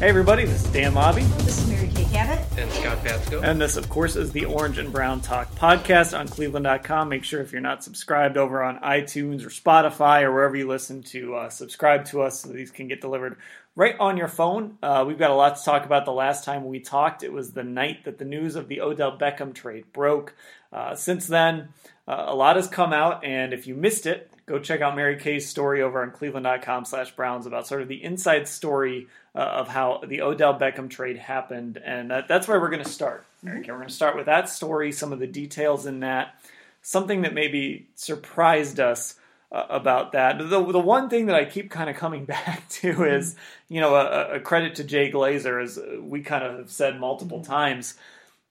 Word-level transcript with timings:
Hey 0.00 0.08
everybody, 0.08 0.46
this 0.46 0.64
is 0.64 0.72
Dan 0.72 0.94
Labbe, 0.94 1.20
This 1.44 1.58
is 1.62 1.68
Mary 1.68 1.88
Kay 1.88 2.04
Cabot. 2.04 2.38
and 2.58 2.72
Scott 2.72 2.98
Patsko. 3.04 3.42
and 3.44 3.60
this, 3.60 3.76
of 3.76 3.90
course, 3.90 4.16
is 4.16 4.32
the 4.32 4.46
Orange 4.46 4.78
and 4.78 4.90
Brown 4.90 5.20
Talk 5.20 5.54
podcast 5.56 6.18
on 6.18 6.26
Cleveland.com. 6.26 7.10
Make 7.10 7.22
sure 7.22 7.42
if 7.42 7.52
you're 7.52 7.60
not 7.60 7.84
subscribed 7.84 8.38
over 8.38 8.62
on 8.62 8.78
iTunes 8.80 9.44
or 9.44 9.50
Spotify 9.50 10.22
or 10.22 10.32
wherever 10.32 10.56
you 10.56 10.66
listen 10.66 11.02
to, 11.04 11.34
uh, 11.34 11.48
subscribe 11.50 12.06
to 12.06 12.22
us 12.22 12.40
so 12.40 12.48
these 12.48 12.70
can 12.70 12.88
get 12.88 13.02
delivered 13.02 13.36
right 13.76 13.94
on 14.00 14.16
your 14.16 14.28
phone. 14.28 14.78
Uh, 14.82 15.04
we've 15.06 15.18
got 15.18 15.30
a 15.30 15.34
lot 15.34 15.56
to 15.56 15.64
talk 15.64 15.84
about. 15.84 16.06
The 16.06 16.12
last 16.12 16.44
time 16.46 16.64
we 16.66 16.80
talked, 16.80 17.22
it 17.22 17.32
was 17.32 17.52
the 17.52 17.64
night 17.64 18.06
that 18.06 18.16
the 18.18 18.24
news 18.24 18.56
of 18.56 18.68
the 18.68 18.80
Odell 18.80 19.18
Beckham 19.18 19.54
trade 19.54 19.92
broke. 19.92 20.34
Uh, 20.72 20.94
since 20.94 21.26
then, 21.26 21.68
uh, 22.08 22.24
a 22.28 22.34
lot 22.34 22.56
has 22.56 22.68
come 22.68 22.94
out, 22.94 23.22
and 23.22 23.52
if 23.52 23.66
you 23.66 23.74
missed 23.74 24.06
it, 24.06 24.30
go 24.46 24.58
check 24.58 24.80
out 24.80 24.96
Mary 24.96 25.18
Kay's 25.18 25.46
story 25.46 25.82
over 25.82 26.02
on 26.02 26.10
cleveland.com 26.10 26.86
slash 26.86 27.10
browns 27.14 27.44
about 27.44 27.66
sort 27.66 27.82
of 27.82 27.88
the 27.88 28.02
inside 28.02 28.48
story 28.48 29.06
uh, 29.34 29.38
of 29.38 29.68
how 29.68 30.02
the 30.06 30.22
Odell 30.22 30.58
Beckham 30.58 30.90
trade 30.90 31.16
happened. 31.16 31.80
And 31.84 32.10
that, 32.10 32.28
that's 32.28 32.48
where 32.48 32.60
we're 32.60 32.70
going 32.70 32.84
to 32.84 32.90
start, 32.90 33.24
Mary 33.42 33.64
We're 33.66 33.76
going 33.76 33.88
to 33.88 33.94
start 33.94 34.16
with 34.16 34.26
that 34.26 34.48
story, 34.48 34.92
some 34.92 35.12
of 35.12 35.18
the 35.18 35.26
details 35.26 35.86
in 35.86 36.00
that, 36.00 36.34
something 36.82 37.22
that 37.22 37.34
maybe 37.34 37.88
surprised 37.94 38.80
us 38.80 39.16
uh, 39.52 39.66
about 39.68 40.12
that. 40.12 40.38
The, 40.38 40.44
the 40.44 40.78
one 40.78 41.08
thing 41.08 41.26
that 41.26 41.36
I 41.36 41.44
keep 41.44 41.70
kind 41.70 41.90
of 41.90 41.96
coming 41.96 42.24
back 42.26 42.68
to 42.68 43.04
is, 43.04 43.36
you 43.68 43.80
know, 43.80 43.94
a, 43.94 44.36
a 44.36 44.40
credit 44.40 44.76
to 44.76 44.84
Jay 44.84 45.10
Glazer, 45.10 45.62
as 45.62 45.78
we 46.00 46.22
kind 46.22 46.44
of 46.44 46.58
have 46.58 46.70
said 46.70 46.98
multiple 46.98 47.42
times 47.44 47.94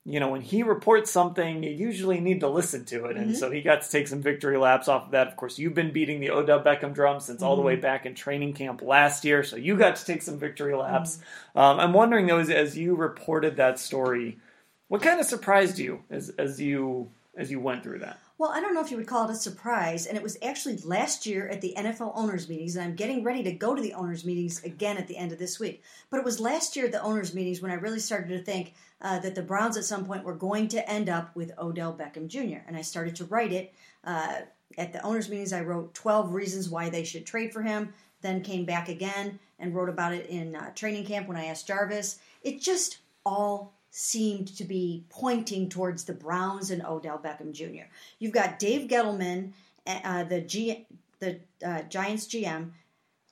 you 0.06 0.20
know, 0.20 0.30
when 0.30 0.42
he 0.42 0.64
reports 0.64 1.12
something, 1.12 1.62
you 1.62 1.72
usually 1.72 2.20
need 2.20 2.40
to 2.40 2.48
listen 2.48 2.86
to 2.86 3.06
it. 3.06 3.18
And 3.18 3.28
mm-hmm. 3.28 3.36
so 3.36 3.52
he 3.52 3.62
got 3.62 3.82
to 3.82 3.90
take 3.90 4.08
some 4.08 4.22
victory 4.22 4.58
laps 4.58 4.88
off 4.88 5.06
of 5.06 5.12
that. 5.12 5.28
Of 5.28 5.36
course, 5.36 5.60
you've 5.60 5.74
been 5.74 5.92
beating 5.92 6.20
the 6.20 6.32
Odell 6.32 6.62
Beckham 6.62 6.94
drum 6.94 7.20
since 7.20 7.44
all 7.44 7.56
the 7.56 7.62
way 7.62 7.74
mm-hmm. 7.74 7.82
back 7.82 8.06
in 8.06 8.16
training 8.16 8.54
camp 8.54 8.82
last 8.82 9.26
year. 9.26 9.44
So 9.44 9.56
you 9.56 9.76
got 9.78 9.98
to 9.98 10.06
take 10.06 10.22
some 10.22 10.40
victory 10.40 10.76
laps. 10.76 11.18
Mm-hmm. 11.18 11.60
Um, 11.60 11.80
I'm 11.80 11.94
wondering, 11.94 12.28
though, 12.28 12.40
as, 12.40 12.50
as 12.50 12.78
you 12.78 12.96
reported 12.96 13.58
that 13.58 13.78
story, 13.78 14.40
what 14.88 15.02
kind 15.02 15.20
of 15.20 15.26
surprised 15.26 15.78
you 15.78 16.02
as, 16.10 16.30
as 16.30 16.60
you 16.60 17.12
as 17.36 17.50
you 17.50 17.60
went 17.60 17.84
through 17.84 18.00
that? 18.00 18.20
Well, 18.38 18.52
I 18.52 18.62
don't 18.62 18.74
know 18.74 18.82
if 18.82 18.90
you 18.90 18.96
would 18.96 19.08
call 19.08 19.28
it 19.28 19.34
a 19.34 19.36
surprise, 19.36 20.06
and 20.06 20.16
it 20.18 20.24
was 20.24 20.38
actually 20.42 20.78
last 20.78 21.26
year 21.26 21.50
at 21.50 21.60
the 21.60 21.74
NFL 21.78 22.14
owners 22.16 22.48
meetings, 22.48 22.76
and 22.76 22.86
I'm 22.86 22.96
getting 22.96 23.22
ready 23.24 23.44
to 23.44 23.52
go 23.52 23.76
to 23.76 23.82
the 23.82 23.94
owners 23.94 24.24
meetings 24.24 24.64
again 24.64 24.98
at 24.98 25.08
the 25.08 25.18
end 25.18 25.34
of 25.34 25.40
this 25.40 25.60
week. 25.60 25.84
But 26.10 26.20
it 26.20 26.26
was 26.26 26.40
last 26.40 26.76
year 26.76 26.86
at 26.86 26.94
the 26.94 27.02
owners 27.02 27.34
meetings 27.34 27.62
when 27.62 27.72
I 27.72 27.76
really 27.76 28.00
started 28.00 28.30
to 28.30 28.42
think 28.42 28.76
uh, 29.02 29.20
that 29.20 29.36
the 29.36 29.42
Browns 29.42 29.78
at 29.78 29.86
some 29.86 30.06
point 30.06 30.24
were 30.24 30.36
going 30.36 30.68
to 30.70 30.90
end 30.90 31.10
up 31.10 31.36
with 31.36 31.52
Odell 31.58 31.94
Beckham 31.94 32.28
Jr. 32.28 32.62
And 32.68 32.76
I 32.76 32.82
started 32.82 33.16
to 33.18 33.26
write 33.26 33.54
it 33.54 33.74
uh, 34.04 34.36
at 34.78 34.94
the 34.94 35.02
owners 35.02 35.30
meetings. 35.30 35.54
I 35.54 35.62
wrote 35.62 35.94
12 35.94 36.34
reasons 36.34 36.70
why 36.70 36.90
they 36.90 37.04
should 37.04 37.26
trade 37.26 37.54
for 37.54 37.62
him. 37.62 37.94
Then 38.22 38.42
came 38.42 38.66
back 38.66 38.90
again 38.90 39.40
and 39.60 39.74
wrote 39.74 39.90
about 39.90 40.14
it 40.14 40.26
in 40.28 40.56
uh, 40.56 40.72
training 40.74 41.06
camp 41.06 41.28
when 41.28 41.38
I 41.38 41.46
asked 41.46 41.68
Jarvis. 41.68 42.20
It 42.44 42.62
just 42.62 43.00
all 43.26 43.74
seemed 43.92 44.48
to 44.58 44.64
be 44.64 45.06
pointing 45.10 45.70
towards 45.70 46.04
the 46.04 46.14
Browns 46.14 46.70
and 46.70 46.86
Odell 46.86 47.20
Beckham 47.20 47.54
Jr. 47.54 47.88
You've 48.20 48.34
got 48.34 48.60
Dave 48.60 48.90
Gettleman, 48.90 49.54
uh, 49.88 50.24
the 50.26 50.42
G, 50.42 50.86
the 51.20 51.40
uh, 51.66 51.84
Giants 51.84 52.28
GM, 52.28 52.72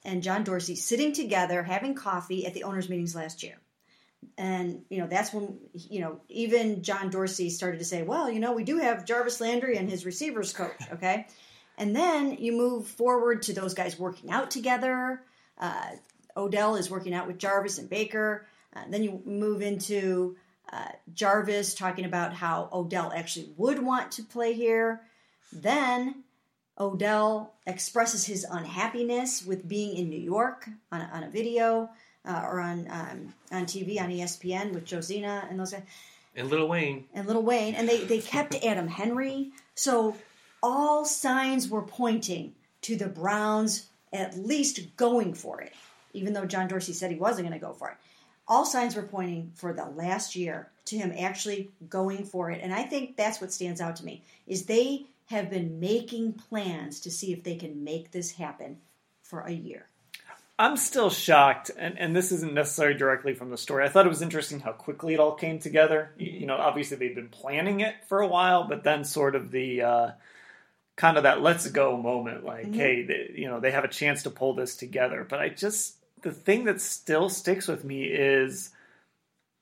and 0.03 0.23
John 0.23 0.43
Dorsey 0.43 0.75
sitting 0.75 1.13
together 1.13 1.63
having 1.63 1.93
coffee 1.93 2.45
at 2.45 2.53
the 2.53 2.63
owners' 2.63 2.89
meetings 2.89 3.15
last 3.15 3.43
year. 3.43 3.57
And 4.37 4.83
you 4.89 4.99
know 4.99 5.07
that's 5.07 5.33
when 5.33 5.57
you 5.73 6.01
know 6.01 6.19
even 6.29 6.83
John 6.83 7.09
Dorsey 7.09 7.49
started 7.49 7.79
to 7.79 7.85
say, 7.85 8.03
"Well, 8.03 8.29
you 8.29 8.39
know, 8.39 8.53
we 8.53 8.63
do 8.63 8.77
have 8.77 9.05
Jarvis 9.05 9.41
Landry 9.41 9.77
and 9.77 9.89
his 9.89 10.05
receivers 10.05 10.53
coach." 10.53 10.75
Okay, 10.93 11.27
and 11.77 11.95
then 11.95 12.37
you 12.39 12.53
move 12.53 12.87
forward 12.87 13.43
to 13.43 13.53
those 13.53 13.73
guys 13.73 13.97
working 13.99 14.31
out 14.31 14.51
together. 14.51 15.21
Uh, 15.59 15.91
Odell 16.35 16.75
is 16.75 16.89
working 16.89 17.13
out 17.13 17.27
with 17.27 17.37
Jarvis 17.37 17.77
and 17.77 17.89
Baker. 17.89 18.47
Uh, 18.75 18.81
then 18.89 19.03
you 19.03 19.21
move 19.25 19.61
into 19.61 20.35
uh, 20.71 20.89
Jarvis 21.13 21.73
talking 21.73 22.05
about 22.05 22.33
how 22.33 22.69
Odell 22.71 23.11
actually 23.15 23.49
would 23.57 23.81
want 23.81 24.11
to 24.13 24.23
play 24.23 24.53
here. 24.53 25.01
Then 25.51 26.23
Odell 26.79 27.53
expresses 27.65 28.25
his 28.25 28.45
unhappiness 28.49 29.45
with 29.45 29.67
being 29.67 29.97
in 29.97 30.09
New 30.09 30.19
York 30.19 30.69
on 30.91 31.01
a, 31.01 31.09
on 31.13 31.23
a 31.23 31.29
video 31.29 31.89
uh, 32.25 32.41
or 32.45 32.59
on 32.59 32.87
um, 32.89 33.33
on 33.51 33.65
TV 33.65 33.99
on 34.01 34.09
ESPN 34.09 34.73
with 34.73 34.89
Josina 34.89 35.47
and 35.49 35.59
those 35.59 35.71
guys 35.71 35.83
And 36.35 36.49
Little 36.49 36.67
Wayne. 36.67 37.05
and 37.13 37.27
Little 37.27 37.43
Wayne, 37.43 37.75
and 37.75 37.87
they 37.87 38.03
they 38.05 38.19
kept 38.19 38.55
Adam 38.63 38.87
Henry. 38.87 39.51
So 39.75 40.15
all 40.61 41.05
signs 41.05 41.69
were 41.69 41.83
pointing 41.83 42.53
to 42.81 42.95
the 42.95 43.07
Browns 43.07 43.87
at 44.13 44.37
least 44.37 44.95
going 44.95 45.33
for 45.33 45.61
it, 45.61 45.73
even 46.13 46.33
though 46.33 46.45
John 46.45 46.67
Dorsey 46.67 46.93
said 46.93 47.11
he 47.11 47.17
wasn't 47.17 47.47
going 47.47 47.59
to 47.59 47.65
go 47.65 47.73
for 47.73 47.89
it. 47.89 47.97
All 48.47 48.65
signs 48.65 48.95
were 48.95 49.03
pointing 49.03 49.51
for 49.55 49.73
the 49.73 49.85
last 49.85 50.35
year 50.35 50.69
to 50.85 50.97
him 50.97 51.13
actually 51.17 51.69
going 51.89 52.23
for 52.23 52.49
it, 52.49 52.61
and 52.63 52.73
I 52.73 52.83
think 52.83 53.17
that's 53.17 53.41
what 53.41 53.51
stands 53.51 53.81
out 53.81 53.97
to 53.97 54.05
me 54.05 54.23
is 54.45 54.65
they 54.65 55.05
have 55.25 55.49
been 55.49 55.79
making 55.79 56.33
plans 56.33 57.01
to 57.01 57.11
see 57.11 57.33
if 57.33 57.43
they 57.43 57.55
can 57.55 57.83
make 57.83 58.11
this 58.11 58.31
happen 58.31 58.77
for 59.21 59.41
a 59.41 59.51
year. 59.51 59.87
I'm 60.59 60.75
still 60.75 61.11
shocked, 61.11 61.69
and, 61.77 61.99
and 61.99 62.15
this 62.15 62.31
isn't 62.31 62.53
necessarily 62.53 62.97
directly 62.97 63.35
from 63.35 63.51
the 63.51 63.57
story. 63.57 63.85
I 63.85 63.89
thought 63.89 64.07
it 64.07 64.09
was 64.09 64.23
interesting 64.23 64.59
how 64.59 64.71
quickly 64.71 65.13
it 65.13 65.19
all 65.19 65.35
came 65.35 65.59
together. 65.59 66.11
You, 66.17 66.31
you 66.31 66.45
know, 66.47 66.57
obviously 66.57 66.97
they've 66.97 67.13
been 67.13 67.29
planning 67.29 67.81
it 67.81 67.93
for 68.07 68.21
a 68.21 68.27
while, 68.27 68.67
but 68.67 68.83
then 68.83 69.03
sort 69.03 69.35
of 69.35 69.51
the 69.51 69.81
uh, 69.83 70.11
kind 70.95 71.15
of 71.17 71.23
that 71.23 71.41
let's 71.43 71.69
go 71.69 71.95
moment, 71.95 72.43
like, 72.43 72.73
hey, 72.73 73.03
they, 73.03 73.33
you 73.35 73.47
know, 73.47 73.59
they 73.59 73.71
have 73.71 73.83
a 73.83 73.89
chance 73.89 74.23
to 74.23 74.31
pull 74.31 74.55
this 74.55 74.75
together. 74.75 75.25
But 75.29 75.39
I 75.39 75.49
just 75.49 75.95
the 76.23 76.31
thing 76.31 76.65
that 76.65 76.81
still 76.81 77.29
sticks 77.29 77.67
with 77.67 77.83
me 77.83 78.05
is 78.05 78.71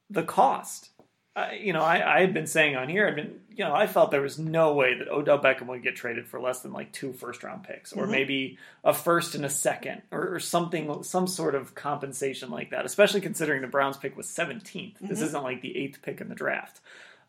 the 0.10 0.24
cost. 0.24 0.90
I, 1.36 1.54
you 1.56 1.74
know, 1.74 1.82
I, 1.82 2.18
I 2.18 2.22
had 2.22 2.34
been 2.34 2.48
saying 2.48 2.78
on 2.78 2.88
here, 2.88 3.08
I've 3.08 3.16
been, 3.16 3.40
you 3.50 3.66
know, 3.66 3.74
I 3.76 3.88
felt 3.88 4.12
there 4.12 4.22
was 4.22 4.40
no 4.40 4.74
way 4.74 4.98
that 4.98 5.10
Odell 5.10 5.40
Beckham 5.40 5.68
would 5.68 5.84
get 5.84 5.96
traded 5.96 6.28
for 6.28 6.40
less 6.40 6.62
than 6.62 6.72
like 6.72 6.94
two 6.94 7.12
first 7.12 7.44
round 7.44 7.64
picks, 7.64 7.92
or 7.92 8.08
maybe 8.08 8.58
a 8.86 8.94
first 8.94 9.36
and 9.36 9.44
a 9.44 9.50
second, 9.50 10.02
or, 10.12 10.36
or 10.36 10.40
something, 10.40 11.04
some 11.04 11.28
sort 11.28 11.56
of 11.56 11.76
compensation 11.76 12.50
like 12.52 12.70
that. 12.70 12.86
Especially 12.86 13.20
considering 13.20 13.62
the 13.62 13.68
Browns 13.68 13.98
pick 13.98 14.16
was 14.16 14.28
17th. 14.28 14.96
This 15.02 15.20
isn't 15.22 15.44
like 15.44 15.62
the 15.62 15.76
eighth 15.78 16.02
pick 16.02 16.22
in 16.22 16.30
the 16.30 16.36
draft. 16.36 16.80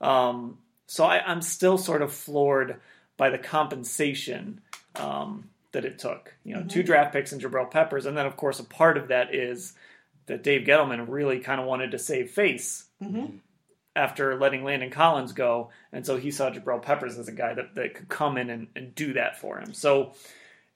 Um, 0.01 0.59
so 0.87 1.05
I, 1.05 1.19
I'm 1.27 1.43
still 1.43 1.77
sort 1.79 2.03
of 2.03 2.13
floored 2.13 2.81
by 3.17 3.31
the 3.31 3.39
compensation 3.39 4.61
um, 4.95 5.51
that 5.73 5.85
it 5.85 5.99
took. 5.99 6.33
You 6.45 6.55
know, 6.55 6.63
two 6.63 6.85
draft 6.85 7.13
picks 7.13 7.33
and 7.33 7.43
Jabril 7.43 7.71
Peppers, 7.71 8.07
and 8.07 8.17
then 8.17 8.27
of 8.27 8.37
course 8.37 8.61
a 8.61 8.65
part 8.65 8.99
of 8.99 9.09
that 9.09 9.35
is 9.35 9.73
that 10.27 10.45
Dave 10.45 10.67
Gettleman 10.67 11.07
really 11.09 11.41
kind 11.41 11.61
of 11.61 11.67
wanted 11.67 11.91
to 11.91 11.99
save 11.99 12.31
face 12.31 12.85
after 13.97 14.39
letting 14.39 14.63
Landon 14.63 14.91
Collins 14.91 15.33
go, 15.33 15.71
and 15.93 16.07
so 16.07 16.17
he 16.17 16.31
saw 16.31 16.51
Jabril 16.51 16.83
Peppers 16.83 17.19
as 17.19 17.29
a 17.29 17.33
guy 17.33 17.55
that, 17.55 17.75
that 17.75 17.95
could 17.95 18.09
come 18.09 18.39
in 18.39 18.51
and, 18.51 18.69
and 18.77 18.95
do 18.95 19.15
that 19.15 19.41
for 19.41 19.59
him. 19.59 19.73
So, 19.75 20.13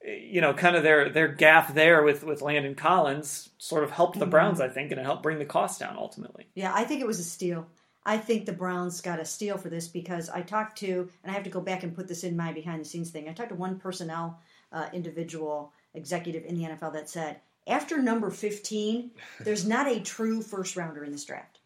you 0.04 0.40
know, 0.40 0.54
kind 0.54 0.74
of 0.74 0.82
their 0.82 1.10
their 1.10 1.28
gap 1.28 1.74
there 1.74 2.02
with 2.02 2.24
with 2.24 2.42
Landon 2.42 2.74
Collins 2.74 3.50
sort 3.58 3.84
of 3.84 3.90
helped 3.90 4.18
the 4.18 4.26
Browns, 4.26 4.60
I 4.60 4.68
think, 4.68 4.90
and 4.90 5.00
it 5.00 5.04
helped 5.04 5.22
bring 5.22 5.38
the 5.38 5.44
cost 5.44 5.78
down 5.78 5.96
ultimately. 5.96 6.46
Yeah, 6.54 6.72
I 6.74 6.84
think 6.84 7.00
it 7.00 7.06
was 7.06 7.20
a 7.20 7.24
steal. 7.24 7.66
I 8.04 8.16
think 8.16 8.46
the 8.46 8.52
Browns 8.52 9.02
got 9.02 9.20
a 9.20 9.24
steal 9.26 9.58
for 9.58 9.68
this 9.68 9.86
because 9.86 10.30
I 10.30 10.40
talked 10.40 10.78
to, 10.78 11.08
and 11.22 11.30
I 11.30 11.34
have 11.34 11.44
to 11.44 11.50
go 11.50 11.60
back 11.60 11.82
and 11.82 11.94
put 11.94 12.08
this 12.08 12.24
in 12.24 12.36
my 12.36 12.52
behind 12.52 12.80
the 12.80 12.86
scenes 12.86 13.10
thing. 13.10 13.28
I 13.28 13.32
talked 13.32 13.50
to 13.50 13.54
one 13.54 13.78
personnel 13.78 14.40
uh, 14.72 14.86
individual 14.92 15.72
executive 15.94 16.44
in 16.44 16.56
the 16.56 16.64
NFL 16.64 16.94
that 16.94 17.10
said 17.10 17.40
after 17.66 18.00
number 18.00 18.30
15, 18.30 19.10
there's 19.40 19.66
not 19.66 19.86
a 19.86 20.00
true 20.00 20.42
first 20.42 20.76
rounder 20.76 21.04
in 21.04 21.12
this 21.12 21.24
draft. 21.24 21.59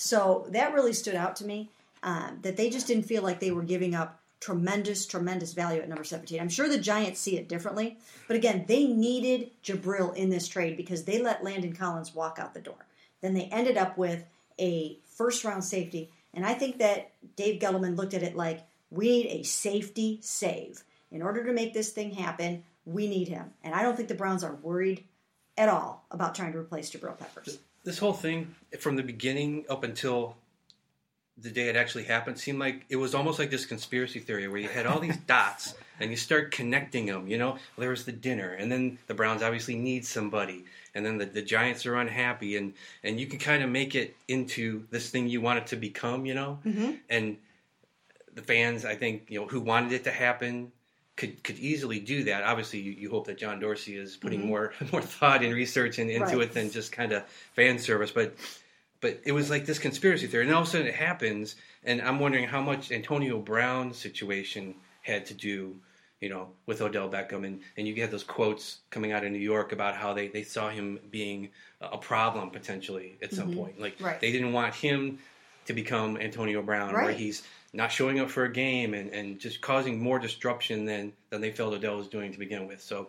So 0.00 0.46
that 0.48 0.72
really 0.72 0.94
stood 0.94 1.14
out 1.14 1.36
to 1.36 1.44
me 1.44 1.68
um, 2.02 2.38
that 2.42 2.56
they 2.56 2.70
just 2.70 2.86
didn't 2.86 3.04
feel 3.04 3.22
like 3.22 3.38
they 3.38 3.50
were 3.50 3.62
giving 3.62 3.94
up 3.94 4.18
tremendous, 4.40 5.04
tremendous 5.04 5.52
value 5.52 5.82
at 5.82 5.88
number 5.88 6.04
17. 6.04 6.40
I'm 6.40 6.48
sure 6.48 6.68
the 6.68 6.78
Giants 6.78 7.20
see 7.20 7.36
it 7.36 7.48
differently, 7.48 7.98
but 8.26 8.36
again, 8.36 8.64
they 8.66 8.86
needed 8.86 9.50
Jabril 9.62 10.16
in 10.16 10.30
this 10.30 10.48
trade 10.48 10.78
because 10.78 11.04
they 11.04 11.20
let 11.20 11.44
Landon 11.44 11.74
Collins 11.74 12.14
walk 12.14 12.38
out 12.40 12.54
the 12.54 12.60
door. 12.60 12.86
Then 13.20 13.34
they 13.34 13.44
ended 13.44 13.76
up 13.76 13.98
with 13.98 14.24
a 14.58 14.98
first 15.04 15.44
round 15.44 15.62
safety, 15.62 16.10
and 16.32 16.46
I 16.46 16.54
think 16.54 16.78
that 16.78 17.10
Dave 17.36 17.60
Gettleman 17.60 17.98
looked 17.98 18.14
at 18.14 18.22
it 18.22 18.34
like 18.34 18.66
we 18.90 19.10
need 19.10 19.26
a 19.26 19.42
safety 19.42 20.18
save. 20.22 20.82
In 21.12 21.20
order 21.20 21.44
to 21.44 21.52
make 21.52 21.74
this 21.74 21.90
thing 21.90 22.12
happen, 22.12 22.64
we 22.86 23.06
need 23.06 23.28
him. 23.28 23.50
And 23.62 23.74
I 23.74 23.82
don't 23.82 23.96
think 23.96 24.08
the 24.08 24.14
Browns 24.14 24.44
are 24.44 24.54
worried 24.54 25.04
at 25.58 25.68
all 25.68 26.06
about 26.10 26.34
trying 26.34 26.52
to 26.52 26.58
replace 26.58 26.90
Jabril 26.90 27.18
Peppers. 27.18 27.58
This 27.84 27.98
whole 27.98 28.12
thing 28.12 28.54
from 28.78 28.96
the 28.96 29.02
beginning 29.02 29.64
up 29.68 29.84
until 29.84 30.36
the 31.38 31.50
day 31.50 31.68
it 31.68 31.76
actually 31.76 32.04
happened 32.04 32.38
seemed 32.38 32.58
like 32.58 32.84
it 32.90 32.96
was 32.96 33.14
almost 33.14 33.38
like 33.38 33.50
this 33.50 33.64
conspiracy 33.64 34.20
theory 34.20 34.46
where 34.46 34.60
you 34.60 34.68
had 34.68 34.84
all 34.84 35.00
these 35.00 35.16
dots 35.26 35.74
and 35.98 36.10
you 36.10 36.16
start 36.16 36.50
connecting 36.50 37.06
them. 37.06 37.26
You 37.28 37.38
know, 37.38 37.56
there 37.78 37.90
was 37.90 38.04
the 38.04 38.12
dinner, 38.12 38.52
and 38.52 38.70
then 38.70 38.98
the 39.06 39.14
Browns 39.14 39.42
obviously 39.42 39.76
need 39.76 40.04
somebody, 40.04 40.64
and 40.94 41.04
then 41.04 41.18
the, 41.18 41.26
the 41.26 41.42
Giants 41.42 41.86
are 41.86 41.96
unhappy, 41.96 42.56
and 42.56 42.74
and 43.02 43.18
you 43.18 43.26
can 43.26 43.38
kind 43.38 43.62
of 43.62 43.70
make 43.70 43.94
it 43.94 44.16
into 44.28 44.84
this 44.90 45.10
thing 45.10 45.28
you 45.28 45.40
want 45.40 45.58
it 45.58 45.66
to 45.68 45.76
become. 45.76 46.26
You 46.26 46.34
know, 46.34 46.58
mm-hmm. 46.64 46.92
and 47.08 47.36
the 48.34 48.42
fans, 48.42 48.84
I 48.84 48.94
think, 48.94 49.24
you 49.28 49.40
know, 49.40 49.46
who 49.46 49.60
wanted 49.60 49.92
it 49.92 50.04
to 50.04 50.10
happen 50.10 50.72
could 51.20 51.44
could 51.44 51.58
easily 51.58 52.00
do 52.00 52.24
that. 52.24 52.44
Obviously, 52.44 52.80
you, 52.80 52.92
you 52.92 53.10
hope 53.10 53.26
that 53.26 53.36
John 53.36 53.60
Dorsey 53.60 53.94
is 53.94 54.16
putting 54.16 54.40
mm-hmm. 54.40 54.48
more 54.48 54.72
more 54.92 55.02
thought 55.02 55.44
and 55.44 55.54
research 55.54 55.98
in, 55.98 56.08
into 56.08 56.38
Right. 56.38 56.46
it 56.46 56.54
than 56.54 56.70
just 56.70 56.92
kind 56.92 57.12
of 57.12 57.24
fan 57.54 57.78
service. 57.78 58.10
But 58.10 58.34
but 59.02 59.20
it 59.24 59.32
was 59.32 59.50
like 59.50 59.66
this 59.66 59.78
conspiracy 59.78 60.26
theory, 60.26 60.44
and 60.44 60.54
all 60.54 60.62
of 60.62 60.68
a 60.68 60.70
sudden 60.70 60.86
it 60.86 60.94
happens, 60.94 61.56
and 61.84 62.00
I'm 62.00 62.18
wondering 62.18 62.46
how 62.46 62.62
much 62.62 62.90
Antonio 62.90 63.38
Brown's 63.38 63.98
situation 63.98 64.74
had 65.02 65.26
to 65.26 65.34
do, 65.34 65.76
you 66.20 66.28
know, 66.30 66.48
with 66.64 66.80
Odell 66.80 67.10
Beckham, 67.10 67.44
and 67.46 67.60
and 67.76 67.86
you 67.86 67.92
get 67.92 68.10
those 68.10 68.24
quotes 68.24 68.78
coming 68.88 69.12
out 69.12 69.22
of 69.22 69.30
New 69.30 69.38
York 69.38 69.72
about 69.72 69.94
how 69.96 70.14
they 70.14 70.28
they 70.28 70.42
saw 70.42 70.70
him 70.70 70.98
being 71.10 71.50
a 71.82 71.98
problem 71.98 72.48
potentially 72.48 73.18
at 73.22 73.34
some 73.34 73.50
mm-hmm. 73.50 73.58
point, 73.60 73.80
like 73.80 73.96
Right. 74.00 74.18
they 74.20 74.32
didn't 74.32 74.54
want 74.54 74.74
him 74.74 75.18
to 75.66 75.74
become 75.74 76.16
Antonio 76.16 76.62
Brown, 76.62 76.94
where 76.94 77.12
he's 77.12 77.42
not 77.72 77.92
showing 77.92 78.18
up 78.18 78.30
for 78.30 78.44
a 78.44 78.52
game 78.52 78.94
and, 78.94 79.10
and 79.10 79.38
just 79.38 79.60
causing 79.60 80.02
more 80.02 80.18
disruption 80.18 80.84
than, 80.84 81.12
than 81.30 81.40
they 81.40 81.50
felt 81.50 81.72
Odell 81.72 81.96
was 81.96 82.08
doing 82.08 82.32
to 82.32 82.38
begin 82.38 82.66
with. 82.66 82.80
So 82.80 83.08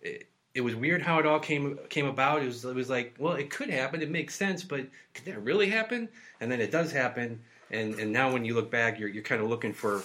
it, 0.00 0.26
it 0.54 0.62
was 0.62 0.74
weird 0.74 1.02
how 1.02 1.18
it 1.18 1.26
all 1.26 1.40
came 1.40 1.78
came 1.88 2.06
about. 2.06 2.42
It 2.42 2.46
was 2.46 2.64
it 2.64 2.74
was 2.74 2.88
like, 2.88 3.14
well, 3.18 3.34
it 3.34 3.50
could 3.50 3.68
happen. 3.68 4.02
It 4.02 4.10
makes 4.10 4.34
sense, 4.34 4.62
but 4.62 4.86
could 5.12 5.24
that 5.26 5.42
really 5.42 5.68
happen? 5.68 6.08
And 6.40 6.50
then 6.50 6.60
it 6.60 6.70
does 6.70 6.92
happen. 6.92 7.40
And 7.70 7.94
and 7.94 8.12
now 8.12 8.32
when 8.32 8.44
you 8.44 8.54
look 8.54 8.70
back, 8.70 8.98
you're 8.98 9.08
you're 9.08 9.24
kind 9.24 9.42
of 9.42 9.48
looking 9.48 9.72
for 9.72 10.02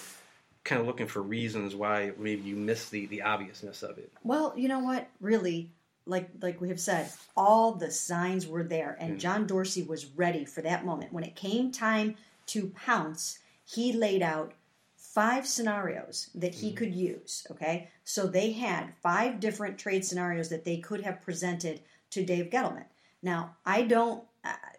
kind 0.64 0.80
of 0.80 0.86
looking 0.86 1.06
for 1.06 1.22
reasons 1.22 1.74
why 1.74 2.12
maybe 2.18 2.42
you 2.42 2.56
missed 2.56 2.90
the 2.90 3.06
the 3.06 3.22
obviousness 3.22 3.82
of 3.82 3.98
it. 3.98 4.10
Well, 4.24 4.52
you 4.56 4.68
know 4.68 4.80
what? 4.80 5.08
Really, 5.20 5.70
like 6.04 6.28
like 6.42 6.60
we 6.60 6.68
have 6.68 6.80
said, 6.80 7.10
all 7.36 7.72
the 7.72 7.90
signs 7.92 8.46
were 8.46 8.64
there, 8.64 8.96
and 8.98 9.16
mm. 9.16 9.20
John 9.20 9.46
Dorsey 9.46 9.84
was 9.84 10.06
ready 10.16 10.44
for 10.44 10.62
that 10.62 10.84
moment. 10.84 11.12
When 11.12 11.22
it 11.22 11.36
came 11.36 11.70
time 11.70 12.16
to 12.46 12.72
pounce, 12.74 13.38
he 13.74 13.92
laid 13.92 14.22
out 14.22 14.52
five 14.96 15.46
scenarios 15.46 16.30
that 16.34 16.54
he 16.54 16.68
mm-hmm. 16.68 16.76
could 16.76 16.94
use. 16.94 17.46
Okay, 17.50 17.88
so 18.04 18.26
they 18.26 18.52
had 18.52 18.94
five 19.02 19.40
different 19.40 19.78
trade 19.78 20.04
scenarios 20.04 20.48
that 20.48 20.64
they 20.64 20.78
could 20.78 21.02
have 21.02 21.22
presented 21.22 21.80
to 22.10 22.24
Dave 22.24 22.50
Gettleman. 22.50 22.86
Now, 23.22 23.56
I 23.64 23.82
don't. 23.82 24.24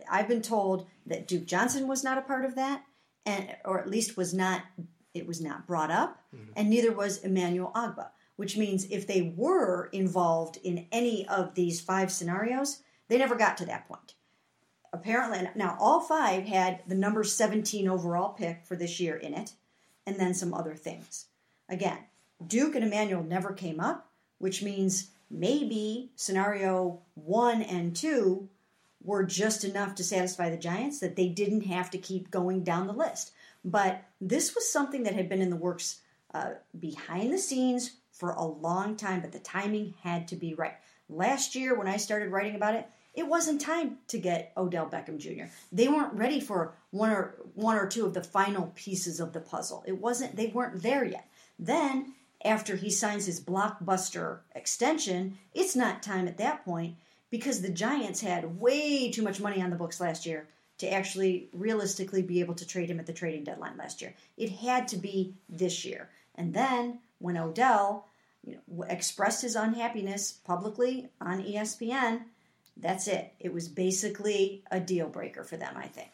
I've 0.09 0.27
been 0.27 0.41
told 0.41 0.87
that 1.05 1.27
Duke 1.27 1.45
Johnson 1.45 1.87
was 1.87 2.03
not 2.03 2.17
a 2.17 2.21
part 2.21 2.45
of 2.45 2.55
that, 2.55 2.83
and 3.25 3.55
or 3.65 3.79
at 3.79 3.89
least 3.89 4.17
was 4.17 4.33
not. 4.33 4.63
It 5.13 5.27
was 5.27 5.41
not 5.41 5.67
brought 5.67 5.91
up, 5.91 6.21
mm-hmm. 6.33 6.51
and 6.55 6.69
neither 6.69 6.91
was 6.91 7.19
Emmanuel 7.19 7.71
Ogbah. 7.75 8.09
Which 8.37 8.57
means 8.57 8.87
if 8.89 9.05
they 9.05 9.33
were 9.35 9.89
involved 9.91 10.57
in 10.63 10.87
any 10.91 11.27
of 11.27 11.53
these 11.53 11.79
five 11.79 12.11
scenarios, 12.11 12.81
they 13.07 13.19
never 13.19 13.35
got 13.35 13.57
to 13.57 13.65
that 13.65 13.87
point. 13.87 14.15
Apparently, 14.93 15.47
now 15.55 15.77
all 15.79 16.01
five 16.01 16.45
had 16.45 16.81
the 16.85 16.95
number 16.95 17.23
17 17.23 17.87
overall 17.87 18.29
pick 18.29 18.65
for 18.65 18.75
this 18.75 18.99
year 18.99 19.15
in 19.15 19.33
it, 19.33 19.53
and 20.05 20.17
then 20.17 20.33
some 20.33 20.53
other 20.53 20.75
things. 20.75 21.27
Again, 21.69 21.99
Duke 22.45 22.75
and 22.75 22.83
Emmanuel 22.83 23.23
never 23.23 23.53
came 23.53 23.79
up, 23.79 24.09
which 24.39 24.61
means 24.61 25.09
maybe 25.29 26.11
scenario 26.15 26.99
one 27.15 27.61
and 27.61 27.95
two 27.95 28.49
were 29.03 29.23
just 29.23 29.63
enough 29.63 29.95
to 29.95 30.03
satisfy 30.03 30.49
the 30.49 30.57
Giants 30.57 30.99
that 30.99 31.15
they 31.15 31.27
didn't 31.27 31.61
have 31.61 31.89
to 31.91 31.97
keep 31.97 32.29
going 32.29 32.63
down 32.63 32.87
the 32.87 32.93
list. 32.93 33.31
But 33.63 34.03
this 34.19 34.53
was 34.53 34.71
something 34.71 35.03
that 35.03 35.15
had 35.15 35.29
been 35.29 35.41
in 35.41 35.49
the 35.49 35.55
works 35.55 36.01
uh, 36.33 36.51
behind 36.77 37.33
the 37.33 37.37
scenes 37.37 37.91
for 38.11 38.31
a 38.31 38.43
long 38.43 38.95
time, 38.95 39.21
but 39.21 39.31
the 39.31 39.39
timing 39.39 39.93
had 40.03 40.27
to 40.27 40.35
be 40.35 40.53
right. 40.53 40.75
Last 41.09 41.55
year, 41.55 41.75
when 41.75 41.87
I 41.87 41.97
started 41.97 42.31
writing 42.31 42.55
about 42.55 42.75
it, 42.75 42.87
it 43.13 43.27
wasn't 43.27 43.61
time 43.61 43.97
to 44.07 44.17
get 44.17 44.53
Odell 44.55 44.89
Beckham 44.89 45.17
Jr. 45.17 45.51
They 45.71 45.87
weren't 45.87 46.13
ready 46.13 46.39
for 46.39 46.73
one 46.91 47.11
or 47.11 47.35
one 47.55 47.75
or 47.75 47.87
two 47.87 48.05
of 48.05 48.13
the 48.13 48.23
final 48.23 48.71
pieces 48.75 49.19
of 49.19 49.33
the 49.33 49.41
puzzle. 49.41 49.83
It 49.85 49.99
wasn't. 49.99 50.35
They 50.35 50.47
weren't 50.47 50.81
there 50.81 51.03
yet. 51.03 51.27
Then, 51.59 52.13
after 52.43 52.75
he 52.75 52.89
signs 52.89 53.25
his 53.25 53.41
blockbuster 53.41 54.39
extension, 54.55 55.37
it's 55.53 55.75
not 55.75 56.01
time 56.01 56.27
at 56.27 56.37
that 56.37 56.63
point 56.63 56.95
because 57.29 57.61
the 57.61 57.69
Giants 57.69 58.21
had 58.21 58.59
way 58.59 59.11
too 59.11 59.21
much 59.21 59.39
money 59.39 59.61
on 59.61 59.69
the 59.69 59.75
books 59.75 59.99
last 59.99 60.25
year 60.25 60.47
to 60.79 60.91
actually 60.91 61.47
realistically 61.53 62.21
be 62.21 62.39
able 62.39 62.55
to 62.55 62.65
trade 62.65 62.89
him 62.89 62.99
at 62.99 63.05
the 63.05 63.13
trading 63.13 63.43
deadline 63.43 63.77
last 63.77 64.01
year. 64.01 64.13
It 64.37 64.49
had 64.49 64.87
to 64.89 64.97
be 64.97 65.35
this 65.47 65.85
year. 65.85 66.09
And 66.35 66.53
then 66.53 66.99
when 67.19 67.37
Odell 67.37 68.07
you 68.43 68.57
know, 68.67 68.83
expressed 68.83 69.43
his 69.43 69.55
unhappiness 69.55 70.31
publicly 70.31 71.09
on 71.21 71.43
ESPN, 71.43 72.21
that's 72.81 73.07
it. 73.07 73.33
It 73.39 73.53
was 73.53 73.67
basically 73.67 74.63
a 74.71 74.79
deal 74.79 75.07
breaker 75.07 75.43
for 75.43 75.57
them, 75.57 75.73
I 75.75 75.87
think. 75.87 76.09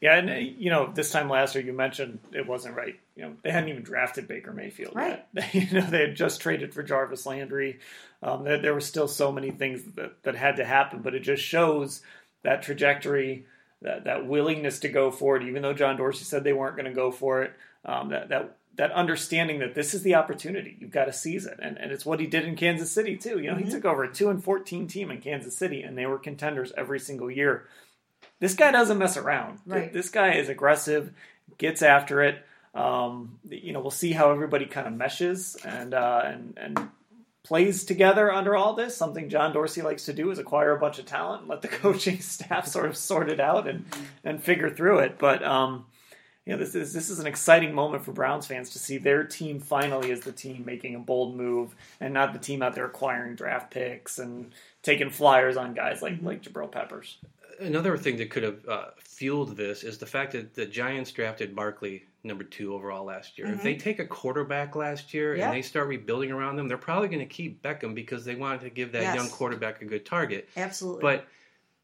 Yeah, 0.00 0.16
and 0.16 0.30
uh, 0.30 0.34
you 0.34 0.70
know, 0.70 0.90
this 0.92 1.10
time 1.10 1.28
last 1.28 1.54
year 1.54 1.62
you 1.62 1.74
mentioned 1.74 2.20
it 2.32 2.46
wasn't 2.46 2.74
right. 2.74 2.98
You 3.16 3.24
know, 3.24 3.36
they 3.42 3.50
hadn't 3.50 3.68
even 3.68 3.82
drafted 3.82 4.26
Baker 4.28 4.52
Mayfield 4.52 4.94
Right. 4.96 5.22
yet. 5.34 5.54
you 5.54 5.78
know, 5.78 5.86
they 5.86 6.00
had 6.00 6.16
just 6.16 6.40
traded 6.40 6.72
for 6.72 6.82
Jarvis 6.82 7.26
Landry. 7.26 7.80
Um, 8.22 8.44
there, 8.44 8.58
there 8.58 8.74
were 8.74 8.80
still 8.80 9.08
so 9.08 9.30
many 9.30 9.50
things 9.50 9.82
that, 9.96 10.22
that 10.22 10.36
had 10.36 10.56
to 10.56 10.64
happen, 10.64 11.00
but 11.02 11.14
it 11.14 11.20
just 11.20 11.42
shows 11.42 12.00
that 12.42 12.62
trajectory, 12.62 13.44
that 13.82 14.04
that 14.04 14.26
willingness 14.26 14.80
to 14.80 14.88
go 14.88 15.10
for 15.10 15.36
it, 15.36 15.42
even 15.42 15.60
though 15.60 15.74
John 15.74 15.96
Dorsey 15.98 16.24
said 16.24 16.44
they 16.44 16.54
weren't 16.54 16.76
going 16.76 16.88
to 16.88 16.94
go 16.94 17.10
for 17.10 17.42
it. 17.42 17.52
Um, 17.84 18.08
that 18.10 18.30
that 18.30 18.56
that 18.76 18.92
understanding 18.92 19.58
that 19.58 19.74
this 19.74 19.94
is 19.94 20.02
the 20.02 20.14
opportunity, 20.14 20.76
you've 20.78 20.90
got 20.90 21.06
to 21.06 21.12
seize 21.12 21.46
it, 21.46 21.58
and 21.62 21.78
and 21.78 21.92
it's 21.92 22.06
what 22.06 22.20
he 22.20 22.26
did 22.26 22.44
in 22.44 22.56
Kansas 22.56 22.90
City 22.90 23.16
too. 23.16 23.38
You 23.38 23.50
know, 23.50 23.56
he 23.56 23.70
took 23.70 23.84
over 23.84 24.04
a 24.04 24.12
two 24.12 24.30
and 24.30 24.42
fourteen 24.42 24.86
team 24.86 25.10
in 25.10 25.20
Kansas 25.20 25.56
City, 25.56 25.82
and 25.82 25.96
they 25.96 26.06
were 26.06 26.18
contenders 26.18 26.72
every 26.76 27.00
single 27.00 27.30
year 27.30 27.66
this 28.40 28.54
guy 28.54 28.72
doesn't 28.72 28.98
mess 28.98 29.16
around. 29.16 29.60
Right. 29.66 29.92
This 29.92 30.08
guy 30.08 30.34
is 30.34 30.48
aggressive, 30.48 31.12
gets 31.58 31.82
after 31.82 32.22
it. 32.22 32.44
Um, 32.74 33.38
you 33.48 33.72
know, 33.72 33.80
we'll 33.80 33.90
see 33.90 34.12
how 34.12 34.30
everybody 34.30 34.66
kind 34.66 34.86
of 34.86 34.94
meshes 34.94 35.56
and 35.64 35.92
uh, 35.92 36.22
and 36.24 36.54
and 36.56 36.90
plays 37.42 37.84
together 37.84 38.32
under 38.32 38.56
all 38.56 38.74
this. 38.74 38.96
Something 38.96 39.28
John 39.28 39.52
Dorsey 39.52 39.82
likes 39.82 40.06
to 40.06 40.12
do 40.12 40.30
is 40.30 40.38
acquire 40.38 40.74
a 40.74 40.78
bunch 40.78 40.98
of 40.98 41.06
talent 41.06 41.42
and 41.42 41.50
let 41.50 41.62
the 41.62 41.68
coaching 41.82 42.20
staff 42.20 42.66
sort 42.66 42.86
of 42.86 42.96
sort 42.96 43.28
it 43.28 43.40
out 43.40 43.68
and 43.68 43.84
and 44.24 44.42
figure 44.42 44.70
through 44.70 45.00
it. 45.00 45.18
But 45.18 45.42
um, 45.44 45.86
you 46.46 46.52
know, 46.52 46.58
this 46.58 46.74
is 46.74 46.92
this 46.92 47.10
is 47.10 47.18
an 47.18 47.26
exciting 47.26 47.74
moment 47.74 48.04
for 48.04 48.12
Browns 48.12 48.46
fans 48.46 48.70
to 48.70 48.78
see 48.78 48.98
their 48.98 49.24
team 49.24 49.60
finally 49.60 50.10
as 50.10 50.20
the 50.20 50.32
team 50.32 50.62
making 50.66 50.94
a 50.94 50.98
bold 50.98 51.36
move 51.36 51.74
and 52.00 52.14
not 52.14 52.32
the 52.32 52.38
team 52.38 52.62
out 52.62 52.74
there 52.74 52.86
acquiring 52.86 53.34
draft 53.34 53.70
picks 53.70 54.18
and 54.18 54.52
taking 54.82 55.10
flyers 55.10 55.56
on 55.56 55.74
guys 55.74 56.02
like 56.02 56.14
like 56.22 56.42
Jabril 56.42 56.70
Peppers. 56.70 57.18
Another 57.60 57.96
thing 57.98 58.16
that 58.16 58.30
could 58.30 58.42
have 58.42 58.66
uh, 58.66 58.86
fueled 58.98 59.54
this 59.54 59.84
is 59.84 59.98
the 59.98 60.06
fact 60.06 60.32
that 60.32 60.54
the 60.54 60.64
Giants 60.64 61.12
drafted 61.12 61.54
Barkley 61.54 62.04
number 62.24 62.42
two 62.42 62.74
overall 62.74 63.04
last 63.04 63.36
year. 63.38 63.48
If 63.48 63.62
they 63.62 63.74
take 63.76 63.98
a 63.98 64.06
quarterback 64.06 64.76
last 64.76 65.12
year 65.12 65.36
Yeah. 65.36 65.46
and 65.46 65.54
they 65.56 65.62
start 65.62 65.88
rebuilding 65.88 66.30
around 66.30 66.56
them, 66.56 66.68
they're 66.68 66.78
probably 66.78 67.08
going 67.08 67.20
to 67.20 67.26
keep 67.26 67.62
Beckham 67.62 67.94
because 67.94 68.24
they 68.24 68.34
wanted 68.34 68.62
to 68.62 68.70
give 68.70 68.92
that 68.92 69.02
Yes. 69.02 69.14
young 69.14 69.28
quarterback 69.28 69.82
a 69.82 69.84
good 69.84 70.06
target. 70.06 70.48
Absolutely. 70.56 71.02
But 71.02 71.26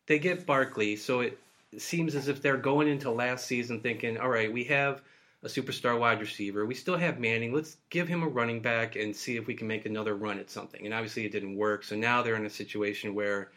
they 0.06 0.18
get 0.18 0.46
Barkley, 0.46 0.96
so 0.96 1.20
it 1.20 1.38
seems 1.78 2.14
as 2.14 2.28
if 2.28 2.40
they're 2.42 2.56
going 2.56 2.88
into 2.88 3.10
last 3.10 3.46
season 3.46 3.80
thinking, 3.80 4.18
all 4.18 4.28
right, 4.28 4.52
we 4.52 4.64
have 4.64 5.02
a 5.42 5.48
superstar 5.48 5.98
wide 5.98 6.20
receiver. 6.20 6.66
We 6.66 6.74
still 6.74 6.96
have 6.96 7.20
Manning. 7.20 7.52
Let's 7.52 7.76
give 7.90 8.08
him 8.08 8.22
a 8.22 8.28
running 8.28 8.60
back 8.60 8.96
and 8.96 9.14
see 9.14 9.36
if 9.36 9.46
we 9.46 9.54
can 9.54 9.66
make 9.68 9.86
another 9.86 10.14
run 10.16 10.38
at 10.38 10.50
something. 10.50 10.84
And 10.84 10.94
obviously 10.94 11.24
it 11.24 11.32
didn't 11.32 11.56
work. 11.56 11.84
So 11.84 11.94
now 11.96 12.22
they're 12.22 12.36
in 12.36 12.46
a 12.46 12.50
situation 12.50 13.14
where 13.14 13.50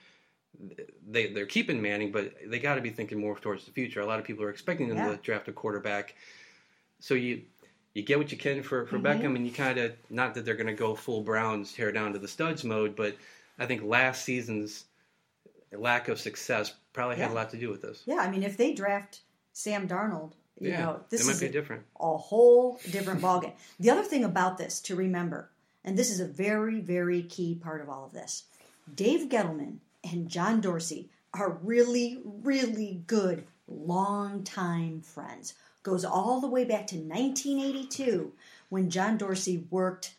they 1.10 1.28
they're 1.32 1.46
keeping 1.46 1.82
Manning, 1.82 2.12
but 2.12 2.34
they 2.46 2.60
got 2.60 2.76
to 2.76 2.82
be 2.82 2.90
thinking 2.90 3.20
more 3.20 3.38
towards 3.40 3.66
the 3.66 3.72
future. 3.72 4.02
A 4.02 4.06
lot 4.06 4.20
of 4.20 4.26
people 4.26 4.44
are 4.44 4.50
expecting 4.50 4.90
them 4.90 4.98
Yeah. 4.98 5.12
to 5.12 5.18
draft 5.18 5.48
a 5.48 5.52
quarterback, 5.54 6.16
so 7.00 7.14
you 7.14 7.44
you 7.94 8.02
get 8.04 8.18
what 8.18 8.32
you 8.32 8.38
can 8.38 8.62
for 8.62 8.86
for 8.86 8.98
Mm-hmm. 8.98 9.06
Beckham, 9.06 9.36
and 9.36 9.46
you 9.46 9.54
kind 9.54 9.78
of 9.78 9.94
not 10.10 10.34
that 10.34 10.46
they're 10.46 10.56
going 10.56 10.68
to 10.68 10.74
go 10.74 10.96
full 10.96 11.22
Browns 11.22 11.72
tear 11.74 11.92
down 11.92 12.14
to 12.14 12.20
the 12.20 12.28
studs 12.28 12.64
mode, 12.64 12.96
but 12.96 13.16
I 13.58 13.66
think 13.68 13.84
last 13.84 14.24
season's 14.26 14.86
lack 15.72 16.08
of 16.10 16.20
success 16.20 16.74
probably 17.00 17.16
had 17.16 17.32
a 17.32 17.34
lot 17.34 17.50
to 17.52 17.58
do 17.58 17.70
with 17.70 17.82
this. 17.82 18.04
Yeah, 18.06 18.18
I 18.18 18.30
mean, 18.30 18.44
if 18.44 18.58
they 18.58 18.74
draft 18.74 19.22
Sam 19.54 19.88
Darnold, 19.88 20.34
you 20.60 20.72
Yeah, 20.72 20.82
know, 20.82 21.00
this 21.10 21.26
might 21.26 21.34
is 21.34 21.40
be 21.40 21.46
a, 21.46 21.52
different. 21.52 21.84
a 21.98 22.18
whole 22.18 22.78
different 22.92 23.22
ballgame. 23.22 23.54
The 23.80 23.90
other 23.90 24.04
thing 24.04 24.26
about 24.26 24.58
this 24.58 24.82
to 24.82 24.96
remember, 24.96 25.50
and 25.86 25.98
this 25.98 26.12
is 26.12 26.20
a 26.20 26.26
very, 26.26 26.82
very 26.82 27.24
key 27.24 27.56
part 27.56 27.80
of 27.80 27.88
all 27.90 28.06
of 28.06 28.12
this, 28.12 28.44
Dave 28.94 29.30
Gettleman 29.30 29.78
and 30.04 30.28
John 30.28 30.60
Dorsey 30.60 31.10
are 31.34 31.60
really, 31.64 32.20
really 32.26 33.02
good 33.08 33.46
longtime 33.66 35.02
friends. 35.02 35.54
Goes 35.84 36.04
all 36.04 36.42
the 36.42 36.50
way 36.50 36.66
back 36.66 36.86
to 36.88 36.98
1982 36.98 38.34
when 38.68 38.90
John 38.90 39.18
Dorsey 39.18 39.66
worked 39.70 40.16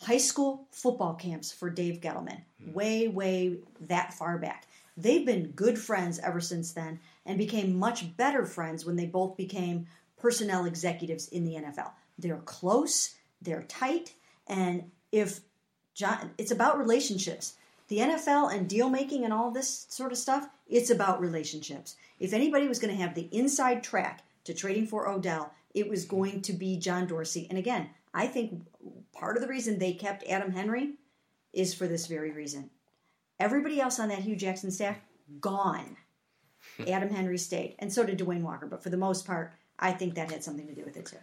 high 0.00 0.18
school 0.18 0.66
football 0.72 1.14
camps 1.14 1.52
for 1.52 1.70
Dave 1.70 2.00
Gettleman, 2.00 2.40
hmm. 2.62 2.72
way, 2.72 3.06
way 3.06 3.58
that 3.82 4.12
far 4.12 4.38
back. 4.38 4.66
They've 4.96 5.26
been 5.26 5.50
good 5.50 5.78
friends 5.78 6.18
ever 6.20 6.40
since 6.40 6.72
then 6.72 7.00
and 7.24 7.36
became 7.36 7.78
much 7.78 8.16
better 8.16 8.46
friends 8.46 8.84
when 8.84 8.96
they 8.96 9.06
both 9.06 9.36
became 9.36 9.86
personnel 10.16 10.64
executives 10.64 11.28
in 11.28 11.44
the 11.44 11.54
NFL. 11.54 11.90
They're 12.18 12.38
close, 12.38 13.14
they're 13.42 13.64
tight, 13.64 14.14
and 14.46 14.90
if 15.12 15.40
John, 15.94 16.30
it's 16.38 16.50
about 16.50 16.78
relationships. 16.78 17.54
The 17.88 17.98
NFL 17.98 18.54
and 18.54 18.68
deal 18.68 18.90
making 18.90 19.24
and 19.24 19.32
all 19.32 19.50
this 19.50 19.86
sort 19.88 20.12
of 20.12 20.18
stuff, 20.18 20.48
it's 20.66 20.90
about 20.90 21.20
relationships. 21.20 21.96
If 22.18 22.32
anybody 22.32 22.66
was 22.66 22.78
going 22.78 22.94
to 22.94 23.02
have 23.02 23.14
the 23.14 23.28
inside 23.32 23.82
track 23.82 24.24
to 24.44 24.54
trading 24.54 24.86
for 24.86 25.08
Odell, 25.08 25.52
it 25.74 25.88
was 25.88 26.04
going 26.04 26.42
to 26.42 26.52
be 26.52 26.78
John 26.78 27.06
Dorsey. 27.06 27.46
And 27.48 27.58
again, 27.58 27.90
I 28.12 28.26
think 28.26 28.66
part 29.12 29.36
of 29.36 29.42
the 29.42 29.48
reason 29.48 29.78
they 29.78 29.92
kept 29.92 30.26
Adam 30.26 30.52
Henry 30.52 30.94
is 31.52 31.74
for 31.74 31.86
this 31.86 32.06
very 32.06 32.32
reason. 32.32 32.70
Everybody 33.38 33.80
else 33.80 34.00
on 34.00 34.08
that 34.08 34.20
Hue 34.20 34.36
Jackson 34.36 34.70
staff, 34.70 34.96
gone. 35.40 35.96
Adam 36.88 37.10
Henry 37.10 37.38
stayed, 37.38 37.76
and 37.78 37.92
so 37.92 38.04
did 38.04 38.18
DeWayne 38.18 38.42
Walker. 38.42 38.66
But 38.66 38.82
for 38.82 38.90
the 38.90 38.96
most 38.96 39.26
part, 39.26 39.52
I 39.78 39.92
think 39.92 40.14
that 40.14 40.30
had 40.30 40.44
something 40.44 40.66
to 40.66 40.74
do 40.74 40.84
with 40.84 40.96
it 40.96 41.06
too. 41.06 41.16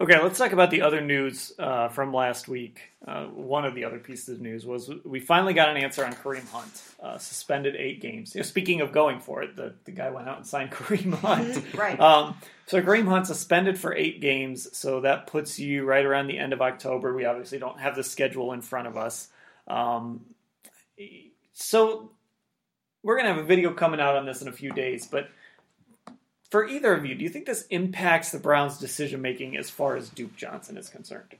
Okay, 0.00 0.20
let's 0.20 0.36
talk 0.36 0.50
about 0.50 0.72
the 0.72 0.82
other 0.82 1.00
news 1.00 1.52
uh, 1.60 1.86
from 1.88 2.12
last 2.12 2.48
week. 2.48 2.80
Uh, 3.06 3.26
one 3.26 3.64
of 3.64 3.76
the 3.76 3.84
other 3.84 4.00
pieces 4.00 4.30
of 4.30 4.40
news 4.40 4.66
was 4.66 4.90
we 5.04 5.20
finally 5.20 5.54
got 5.54 5.68
an 5.68 5.76
answer 5.76 6.04
on 6.04 6.12
Kareem 6.12 6.48
Hunt, 6.50 6.82
uh, 7.00 7.18
suspended 7.18 7.76
eight 7.76 8.00
games. 8.00 8.34
You 8.34 8.40
know, 8.40 8.42
speaking 8.42 8.80
of 8.80 8.90
going 8.90 9.20
for 9.20 9.44
it, 9.44 9.54
the, 9.54 9.74
the 9.84 9.92
guy 9.92 10.10
went 10.10 10.28
out 10.28 10.38
and 10.38 10.46
signed 10.46 10.70
Kareem 10.72 11.14
Hunt. 11.14 11.62
Right. 11.74 11.98
Um, 12.00 12.36
so 12.66 12.82
Kareem 12.82 13.06
Hunt 13.06 13.28
suspended 13.28 13.78
for 13.78 13.94
eight 13.94 14.20
games, 14.20 14.76
so 14.76 15.02
that 15.02 15.28
puts 15.28 15.60
you 15.60 15.84
right 15.84 16.04
around 16.04 16.26
the 16.26 16.38
end 16.38 16.52
of 16.52 16.60
October. 16.60 17.14
We 17.14 17.24
obviously 17.24 17.58
don't 17.58 17.78
have 17.78 17.94
the 17.94 18.02
schedule 18.02 18.52
in 18.52 18.60
front 18.60 18.88
of 18.88 18.96
us. 18.96 19.28
Um, 19.68 20.22
so 21.52 22.10
we're 23.02 23.16
to 23.20 23.34
have 23.34 23.38
a 23.38 23.46
video 23.46 23.72
coming 23.72 24.00
out 24.00 24.16
on 24.16 24.26
this 24.26 24.42
in 24.42 24.48
a 24.48 24.52
few 24.52 24.70
days, 24.70 25.06
but 25.06 25.28
for 26.50 26.68
either 26.68 26.94
of 26.94 27.06
you, 27.06 27.14
do 27.14 27.24
you 27.24 27.30
think 27.30 27.46
this 27.46 27.66
impacts 27.70 28.30
the 28.30 28.38
Browns' 28.38 28.78
decision 28.78 29.22
making 29.22 29.56
as 29.56 29.70
far 29.70 29.96
as 29.96 30.10
Duke 30.10 30.36
Johnson 30.36 30.76
is 30.76 30.88
concerned? 30.88 31.34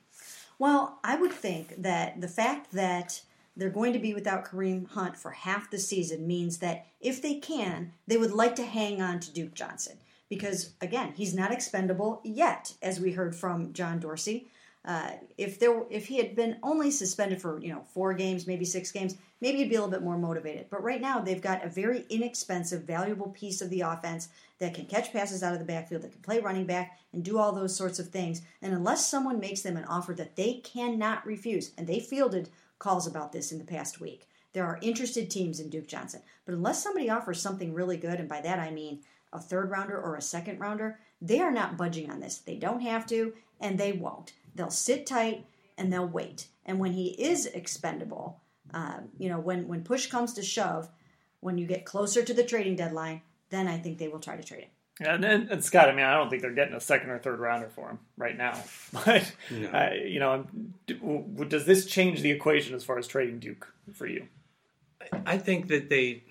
Well, 0.58 0.98
I 1.04 1.16
would 1.16 1.32
think 1.32 1.82
that 1.82 2.20
the 2.20 2.28
fact 2.28 2.72
that 2.72 3.20
they're 3.56 3.68
going 3.68 3.92
to 3.92 3.98
be 3.98 4.14
without 4.14 4.46
Kareem 4.46 4.88
Hunt 4.88 5.16
for 5.16 5.30
half 5.30 5.70
the 5.70 5.78
season 5.78 6.26
means 6.26 6.58
that 6.58 6.86
if 7.00 7.20
they 7.20 7.34
can, 7.34 7.92
they 8.06 8.16
would 8.16 8.32
like 8.32 8.56
to 8.56 8.64
hang 8.64 9.02
on 9.02 9.20
to 9.20 9.32
Duke 9.32 9.54
Johnson. 9.54 9.98
Because, 10.28 10.72
again, 10.80 11.12
he's 11.14 11.34
not 11.34 11.52
expendable 11.52 12.22
yet, 12.24 12.72
as 12.80 12.98
we 12.98 13.12
heard 13.12 13.36
from 13.36 13.74
John 13.74 14.00
Dorsey. 14.00 14.48
Uh, 14.82 15.10
if 15.36 15.58
there, 15.58 15.82
if 15.90 16.06
he 16.06 16.16
had 16.16 16.34
been 16.34 16.56
only 16.62 16.90
suspended 16.90 17.40
for 17.40 17.60
you 17.60 17.72
know 17.72 17.82
four 17.92 18.14
games, 18.14 18.46
maybe 18.46 18.64
six 18.64 18.90
games, 18.90 19.16
maybe 19.42 19.58
you'd 19.58 19.68
be 19.68 19.74
a 19.74 19.80
little 19.80 19.90
bit 19.90 20.04
more 20.04 20.16
motivated. 20.16 20.66
But 20.70 20.84
right 20.84 21.00
now, 21.00 21.18
they've 21.18 21.42
got 21.42 21.64
a 21.64 21.68
very 21.68 22.06
inexpensive, 22.08 22.84
valuable 22.84 23.30
piece 23.30 23.60
of 23.60 23.68
the 23.70 23.80
offense 23.80 24.28
that 24.60 24.72
can 24.72 24.86
catch 24.86 25.12
passes 25.12 25.42
out 25.42 25.52
of 25.52 25.58
the 25.58 25.64
backfield, 25.64 26.02
that 26.02 26.12
can 26.12 26.22
play 26.22 26.38
running 26.38 26.64
back, 26.64 27.00
and 27.12 27.24
do 27.24 27.38
all 27.38 27.52
those 27.52 27.76
sorts 27.76 27.98
of 27.98 28.08
things. 28.08 28.40
And 28.62 28.72
unless 28.72 29.10
someone 29.10 29.40
makes 29.40 29.60
them 29.62 29.76
an 29.76 29.84
offer 29.84 30.14
that 30.14 30.36
they 30.36 30.54
cannot 30.54 31.26
refuse, 31.26 31.72
and 31.76 31.88
they 31.88 31.98
fielded 31.98 32.50
calls 32.78 33.06
about 33.06 33.32
this 33.32 33.50
in 33.50 33.58
the 33.58 33.64
past 33.64 34.00
week, 34.00 34.28
there 34.52 34.64
are 34.64 34.78
interested 34.80 35.28
teams 35.28 35.58
in 35.58 35.70
Duke 35.70 35.88
Johnson. 35.88 36.22
But 36.46 36.54
unless 36.54 36.80
somebody 36.80 37.10
offers 37.10 37.42
something 37.42 37.74
really 37.74 37.96
good, 37.96 38.20
and 38.20 38.28
by 38.28 38.40
that 38.42 38.60
I 38.60 38.70
mean 38.70 39.00
a 39.32 39.40
third 39.40 39.70
rounder 39.70 40.00
or 40.00 40.14
a 40.14 40.22
second 40.22 40.60
rounder, 40.60 41.00
they 41.20 41.40
are 41.40 41.50
not 41.50 41.76
budging 41.76 42.10
on 42.10 42.20
this. 42.20 42.38
They 42.38 42.56
don't 42.56 42.80
have 42.80 43.06
to, 43.06 43.32
and 43.60 43.76
they 43.76 43.92
won't. 43.92 44.34
They'll 44.54 44.70
sit 44.70 45.04
tight 45.04 45.46
and 45.76 45.92
they'll 45.92 46.06
wait. 46.06 46.46
And 46.64 46.78
when 46.78 46.92
he 46.92 47.08
is 47.08 47.46
expendable, 47.46 48.40
uh, 48.74 48.98
you 49.18 49.28
know, 49.28 49.38
when 49.38 49.68
when 49.68 49.82
push 49.82 50.06
comes 50.06 50.34
to 50.34 50.42
shove, 50.42 50.88
when 51.40 51.58
you 51.58 51.66
get 51.66 51.84
closer 51.84 52.22
to 52.22 52.34
the 52.34 52.44
trading 52.44 52.76
deadline, 52.76 53.22
then 53.50 53.68
I 53.68 53.78
think 53.78 53.98
they 53.98 54.08
will 54.08 54.20
try 54.20 54.36
to 54.36 54.42
trade 54.42 54.64
him. 54.64 54.70
Yeah, 55.00 55.14
and, 55.14 55.24
and, 55.24 55.50
and 55.50 55.64
Scott, 55.64 55.88
I 55.88 55.92
mean, 55.92 56.04
I 56.04 56.14
don't 56.14 56.28
think 56.28 56.42
they're 56.42 56.52
getting 56.52 56.74
a 56.74 56.80
second 56.80 57.10
or 57.10 57.18
third 57.18 57.40
rounder 57.40 57.68
for 57.68 57.88
him 57.88 57.98
right 58.16 58.36
now. 58.36 58.58
But 58.92 59.32
uh, 59.72 59.90
you 60.04 60.20
know, 60.20 60.46
do, 60.86 61.46
does 61.48 61.64
this 61.64 61.86
change 61.86 62.20
the 62.20 62.30
equation 62.30 62.74
as 62.74 62.84
far 62.84 62.98
as 62.98 63.06
trading 63.06 63.38
Duke 63.38 63.72
for 63.94 64.06
you? 64.06 64.28
I 65.26 65.38
think 65.38 65.68
that 65.68 65.88
they 65.88 66.24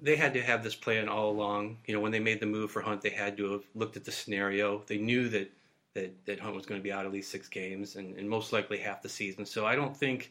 they 0.00 0.16
had 0.16 0.34
to 0.34 0.42
have 0.42 0.62
this 0.62 0.74
plan 0.74 1.08
all 1.08 1.30
along. 1.30 1.78
You 1.86 1.94
know, 1.94 2.00
when 2.00 2.12
they 2.12 2.20
made 2.20 2.40
the 2.40 2.46
move 2.46 2.70
for 2.70 2.80
Hunt, 2.80 3.02
they 3.02 3.10
had 3.10 3.36
to 3.38 3.52
have 3.52 3.64
looked 3.74 3.96
at 3.96 4.04
the 4.04 4.12
scenario. 4.12 4.82
They 4.86 4.98
knew 4.98 5.28
that 5.30 5.50
that, 5.94 6.26
that 6.26 6.40
Hunt 6.40 6.54
was 6.54 6.66
going 6.66 6.80
to 6.80 6.84
be 6.84 6.92
out 6.92 7.06
at 7.06 7.12
least 7.12 7.30
six 7.30 7.48
games 7.48 7.96
and, 7.96 8.16
and 8.16 8.28
most 8.28 8.52
likely 8.52 8.78
half 8.78 9.02
the 9.02 9.08
season. 9.08 9.44
So 9.46 9.66
I 9.66 9.74
don't 9.74 9.96
think 9.96 10.30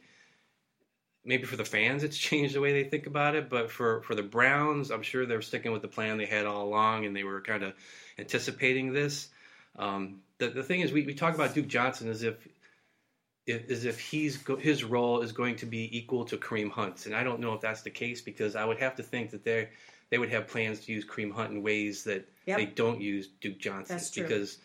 maybe 1.25 1.44
for 1.46 1.58
the 1.58 1.65
fans 1.65 2.03
it's 2.03 2.17
changed 2.29 2.55
the 2.55 2.62
way 2.62 2.72
they 2.72 2.88
think 2.89 3.08
about 3.08 3.36
it, 3.36 3.50
but 3.50 3.72
for, 3.72 4.01
for 4.03 4.15
the 4.15 4.24
Browns, 4.24 4.91
I'm 4.91 5.03
sure 5.03 5.25
they're 5.25 5.41
sticking 5.41 5.72
with 5.72 5.82
the 5.82 5.88
plan 5.88 6.17
they 6.17 6.25
had 6.25 6.46
all 6.46 6.63
along 6.63 7.05
and 7.05 7.15
they 7.15 7.24
were 7.24 7.41
kind 7.41 7.63
of 7.63 7.74
anticipating 8.17 8.94
this. 8.94 9.29
Um, 9.77 10.22
the, 10.38 10.48
the 10.48 10.63
thing 10.63 10.82
is, 10.82 10.91
we, 10.91 11.05
we 11.05 11.13
talk 11.13 11.36
about 11.36 11.53
Duke 11.53 11.67
Johnson 11.67 12.10
as 12.10 12.24
if 12.24 12.36
as 13.48 13.86
if 13.86 14.00
he's 14.00 14.38
go, 14.38 14.55
his 14.55 14.84
role 14.84 15.22
is 15.22 15.32
going 15.32 15.58
to 15.58 15.65
be 15.67 15.96
equal 15.96 16.25
to 16.25 16.38
Kareem 16.38 16.72
Hunt's, 16.72 17.05
and 17.05 17.15
I 17.15 17.24
don't 17.24 17.39
know 17.39 17.53
if 17.53 17.62
that's 17.62 17.84
the 17.84 17.91
case 17.91 18.22
because 18.22 18.55
I 18.55 18.65
would 18.65 18.79
have 18.79 18.96
to 18.96 19.03
think 19.03 19.32
that 19.32 19.44
they 19.44 19.70
they 20.10 20.17
would 20.17 20.32
have 20.32 20.48
plans 20.48 20.79
to 20.82 20.91
use 20.91 21.05
Kareem 21.05 21.32
Hunt 21.32 21.51
in 21.51 21.62
ways 21.62 22.05
that 22.05 22.27
Yep. 22.48 22.58
they 22.58 22.65
don't 22.65 23.01
use 23.01 23.27
Duke 23.41 23.60
Johnson 23.60 23.98
That's 23.98 24.12
true. 24.12 24.24
because 24.24 24.58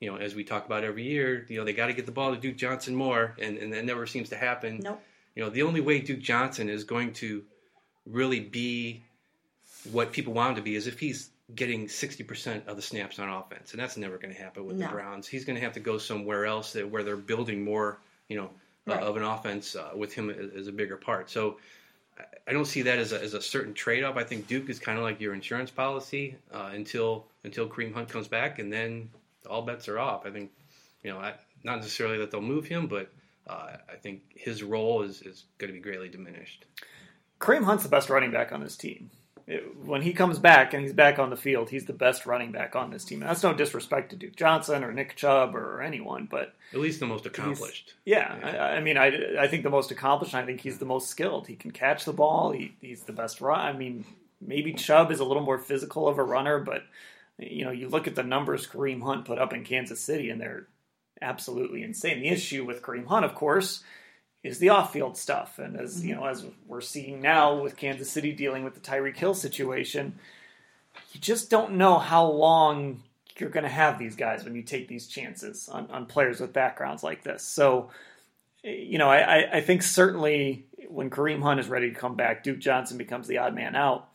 you 0.00 0.10
know 0.10 0.16
as 0.18 0.34
we 0.34 0.44
talk 0.44 0.66
about 0.66 0.84
every 0.84 1.04
year, 1.04 1.46
you 1.48 1.58
know 1.58 1.64
they 1.64 1.72
got 1.72 1.86
to 1.86 1.94
get 1.94 2.06
the 2.06 2.12
ball 2.12 2.34
to 2.34 2.40
Duke 2.40 2.56
Johnson 2.56 2.94
more, 2.94 3.34
and 3.40 3.56
and 3.56 3.72
that 3.72 3.84
never 3.86 4.06
seems 4.06 4.28
to 4.30 4.36
happen. 4.36 4.80
Nope. 4.82 5.02
You 5.40 5.46
know 5.46 5.50
the 5.52 5.62
only 5.62 5.80
way 5.80 6.00
Duke 6.00 6.20
Johnson 6.20 6.68
is 6.68 6.84
going 6.84 7.14
to 7.14 7.42
really 8.04 8.40
be 8.40 9.02
what 9.90 10.12
people 10.12 10.34
want 10.34 10.50
him 10.50 10.56
to 10.56 10.60
be 10.62 10.74
is 10.76 10.86
if 10.86 11.00
he's 11.00 11.30
getting 11.54 11.86
60% 11.86 12.66
of 12.66 12.76
the 12.76 12.82
snaps 12.82 13.18
on 13.18 13.30
offense 13.30 13.70
and 13.72 13.80
that's 13.80 13.96
never 13.96 14.18
going 14.18 14.34
to 14.34 14.38
happen 14.38 14.66
with 14.66 14.76
No. 14.76 14.84
the 14.88 14.92
Browns. 14.92 15.26
He's 15.26 15.46
going 15.46 15.58
to 15.58 15.64
have 15.64 15.72
to 15.72 15.80
go 15.80 15.96
somewhere 15.96 16.44
else 16.44 16.74
that 16.74 16.90
where 16.90 17.02
they're 17.02 17.16
building 17.16 17.64
more, 17.64 17.96
you 18.28 18.36
know, 18.36 18.50
uh, 18.86 18.96
of 18.96 19.16
an 19.16 19.22
offense 19.22 19.74
uh, 19.76 19.92
with 19.96 20.12
him 20.12 20.28
as, 20.28 20.50
as 20.52 20.66
a 20.66 20.72
bigger 20.72 20.98
part. 20.98 21.30
So 21.30 21.56
I- 22.18 22.24
I 22.48 22.52
don't 22.52 22.66
see 22.66 22.82
that 22.82 22.98
as 22.98 23.12
a, 23.14 23.22
as 23.22 23.32
a 23.32 23.40
certain 23.40 23.72
trade 23.72 24.04
off. 24.04 24.18
I 24.18 24.24
think 24.24 24.46
Duke 24.46 24.68
is 24.68 24.78
kind 24.78 24.98
of 24.98 25.04
like 25.04 25.22
your 25.22 25.32
insurance 25.32 25.70
policy 25.70 26.36
uh, 26.52 26.68
until 26.74 27.24
until 27.44 27.66
Kareem 27.66 27.94
Hunt 27.94 28.10
comes 28.10 28.28
back, 28.28 28.58
and 28.58 28.70
then 28.70 29.08
all 29.48 29.62
bets 29.62 29.88
are 29.88 29.98
off. 29.98 30.26
I 30.26 30.30
think, 30.30 30.50
you 31.02 31.10
know, 31.10 31.18
I, 31.18 31.32
not 31.64 31.76
necessarily 31.76 32.18
that 32.18 32.30
they'll 32.30 32.42
move 32.42 32.66
him, 32.66 32.88
but 32.88 33.10
uh, 33.50 33.76
I 33.92 33.96
think 34.02 34.22
his 34.34 34.62
role 34.62 35.02
is, 35.02 35.22
is 35.22 35.44
going 35.58 35.68
to 35.68 35.74
be 35.74 35.80
greatly 35.82 36.08
diminished. 36.08 36.64
Kareem 37.40 37.64
Hunt's 37.64 37.82
the 37.82 37.88
best 37.88 38.10
running 38.10 38.30
back 38.30 38.52
on 38.52 38.60
this 38.62 38.76
team. 38.76 39.10
It- 39.46 39.64
when 39.84 40.02
he 40.02 40.12
comes 40.12 40.38
back 40.38 40.74
and 40.74 40.82
he's 40.82 40.92
back 40.92 41.18
on 41.18 41.30
the 41.30 41.36
field, 41.36 41.70
he's 41.70 41.86
the 41.86 41.92
best 41.92 42.26
running 42.26 42.52
back 42.52 42.76
on 42.76 42.90
this 42.90 43.04
team. 43.04 43.20
And 43.22 43.28
that's 43.30 43.42
no 43.42 43.52
disrespect 43.52 44.10
to 44.10 44.16
Duke 44.16 44.36
Johnson 44.36 44.84
or 44.84 44.92
Nick 44.92 45.16
Chubb 45.16 45.56
or 45.56 45.82
anyone, 45.82 46.28
but 46.30 46.54
At 46.72 46.78
least 46.80 47.00
the 47.00 47.06
most 47.06 47.26
accomplished. 47.26 47.94
yeah, 48.04 48.38
I, 48.44 48.76
I 48.76 48.80
mean, 48.80 48.96
I, 48.96 49.36
I 49.40 49.48
think 49.48 49.64
the 49.64 49.70
most 49.70 49.90
accomplished. 49.90 50.34
I 50.34 50.44
think 50.46 50.60
he's 50.60 50.78
the 50.78 50.84
most 50.84 51.08
skilled. 51.08 51.48
He 51.48 51.56
can 51.56 51.70
catch 51.72 52.04
the 52.04 52.12
ball. 52.12 52.52
He, 52.52 52.74
he's 52.80 53.02
the 53.02 53.12
best 53.12 53.40
run. 53.40 53.58
I 53.60 53.72
mean, 53.72 54.04
maybe 54.40 54.72
Chubb 54.74 55.10
is 55.10 55.18
a 55.20 55.24
little 55.24 55.42
more 55.42 55.58
physical 55.58 56.06
of 56.06 56.18
a 56.18 56.22
runner, 56.24 56.60
but 56.60 56.84
you 57.38 57.64
know, 57.64 57.70
you 57.70 57.88
look 57.88 58.06
at 58.06 58.14
the 58.14 58.22
numbers 58.22 58.66
Kareem 58.68 59.02
Hunt 59.02 59.24
put 59.24 59.38
up 59.38 59.52
in 59.54 59.64
Kansas 59.64 59.98
City, 60.00 60.28
and 60.30 60.38
they're 60.40 60.66
absolutely 61.22 61.82
insane. 61.82 62.20
The 62.20 62.28
issue 62.28 62.64
with 62.64 62.82
Kareem 62.82 63.06
Hunt, 63.06 63.24
of 63.24 63.34
course, 63.34 63.82
is 64.42 64.58
the 64.58 64.70
off-field 64.70 65.16
stuff, 65.18 65.58
and 65.58 65.76
as 65.78 66.04
you 66.04 66.14
know, 66.14 66.24
as 66.24 66.44
we're 66.66 66.80
seeing 66.80 67.20
now 67.20 67.60
with 67.60 67.76
Kansas 67.76 68.10
City 68.10 68.32
dealing 68.32 68.64
with 68.64 68.74
the 68.74 68.80
Tyreek 68.80 69.16
Hill 69.16 69.34
situation, 69.34 70.18
you 71.12 71.20
just 71.20 71.50
don't 71.50 71.74
know 71.74 71.98
how 71.98 72.26
long 72.26 73.02
you're 73.38 73.50
going 73.50 73.64
to 73.64 73.70
have 73.70 73.98
these 73.98 74.16
guys 74.16 74.44
when 74.44 74.54
you 74.54 74.62
take 74.62 74.88
these 74.88 75.06
chances 75.08 75.68
on, 75.68 75.90
on 75.90 76.06
players 76.06 76.40
with 76.40 76.52
backgrounds 76.52 77.02
like 77.02 77.22
this. 77.22 77.42
So, 77.42 77.90
you 78.62 78.98
know, 78.98 79.08
I- 79.10 79.56
I 79.56 79.60
think 79.60 79.82
certainly 79.82 80.66
when 80.88 81.10
Kareem 81.10 81.42
Hunt 81.42 81.60
is 81.60 81.68
ready 81.68 81.90
to 81.90 81.94
come 81.98 82.16
back, 82.16 82.42
Duke 82.42 82.58
Johnson 82.58 82.98
becomes 82.98 83.26
the 83.28 83.38
odd 83.38 83.54
man 83.54 83.74
out. 83.76 84.08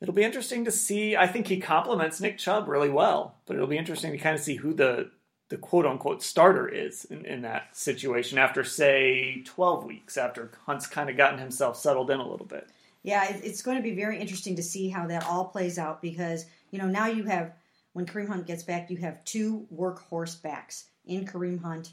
it'll 0.00 0.14
be 0.14 0.24
interesting 0.24 0.64
to 0.64 0.72
see. 0.72 1.16
I 1.16 1.28
think 1.28 1.46
he 1.46 1.60
complements 1.60 2.20
Nick 2.20 2.36
Chubb 2.38 2.66
really 2.66 2.88
well, 2.90 3.36
but 3.46 3.54
it'll 3.54 3.68
be 3.68 3.78
interesting 3.78 4.10
to 4.10 4.18
kind 4.18 4.34
of 4.34 4.42
see 4.42 4.56
who 4.56 4.74
the 4.74 5.12
the 5.52 5.58
quote 5.58 5.84
unquote 5.84 6.22
starter 6.22 6.66
is 6.66 7.04
in, 7.04 7.26
in 7.26 7.42
that 7.42 7.76
situation 7.76 8.38
after 8.38 8.64
say 8.64 9.42
12 9.44 9.84
weeks 9.84 10.16
after 10.16 10.50
Hunt's 10.64 10.86
kind 10.86 11.10
of 11.10 11.18
gotten 11.18 11.38
himself 11.38 11.76
settled 11.76 12.10
in 12.10 12.20
a 12.20 12.26
little 12.26 12.46
bit. 12.46 12.70
Yeah, 13.02 13.26
it's 13.28 13.60
going 13.60 13.76
to 13.76 13.82
be 13.82 13.94
very 13.94 14.18
interesting 14.18 14.56
to 14.56 14.62
see 14.62 14.88
how 14.88 15.06
that 15.08 15.26
all 15.26 15.44
plays 15.44 15.78
out 15.78 16.00
because 16.00 16.46
you 16.70 16.78
know 16.78 16.86
now 16.86 17.08
you 17.08 17.24
have 17.24 17.52
when 17.92 18.06
Kareem 18.06 18.28
Hunt 18.28 18.46
gets 18.46 18.62
back, 18.62 18.90
you 18.90 18.96
have 18.96 19.22
two 19.26 19.66
workhorse 19.70 20.40
backs 20.40 20.86
in 21.04 21.26
Kareem 21.26 21.60
Hunt 21.60 21.92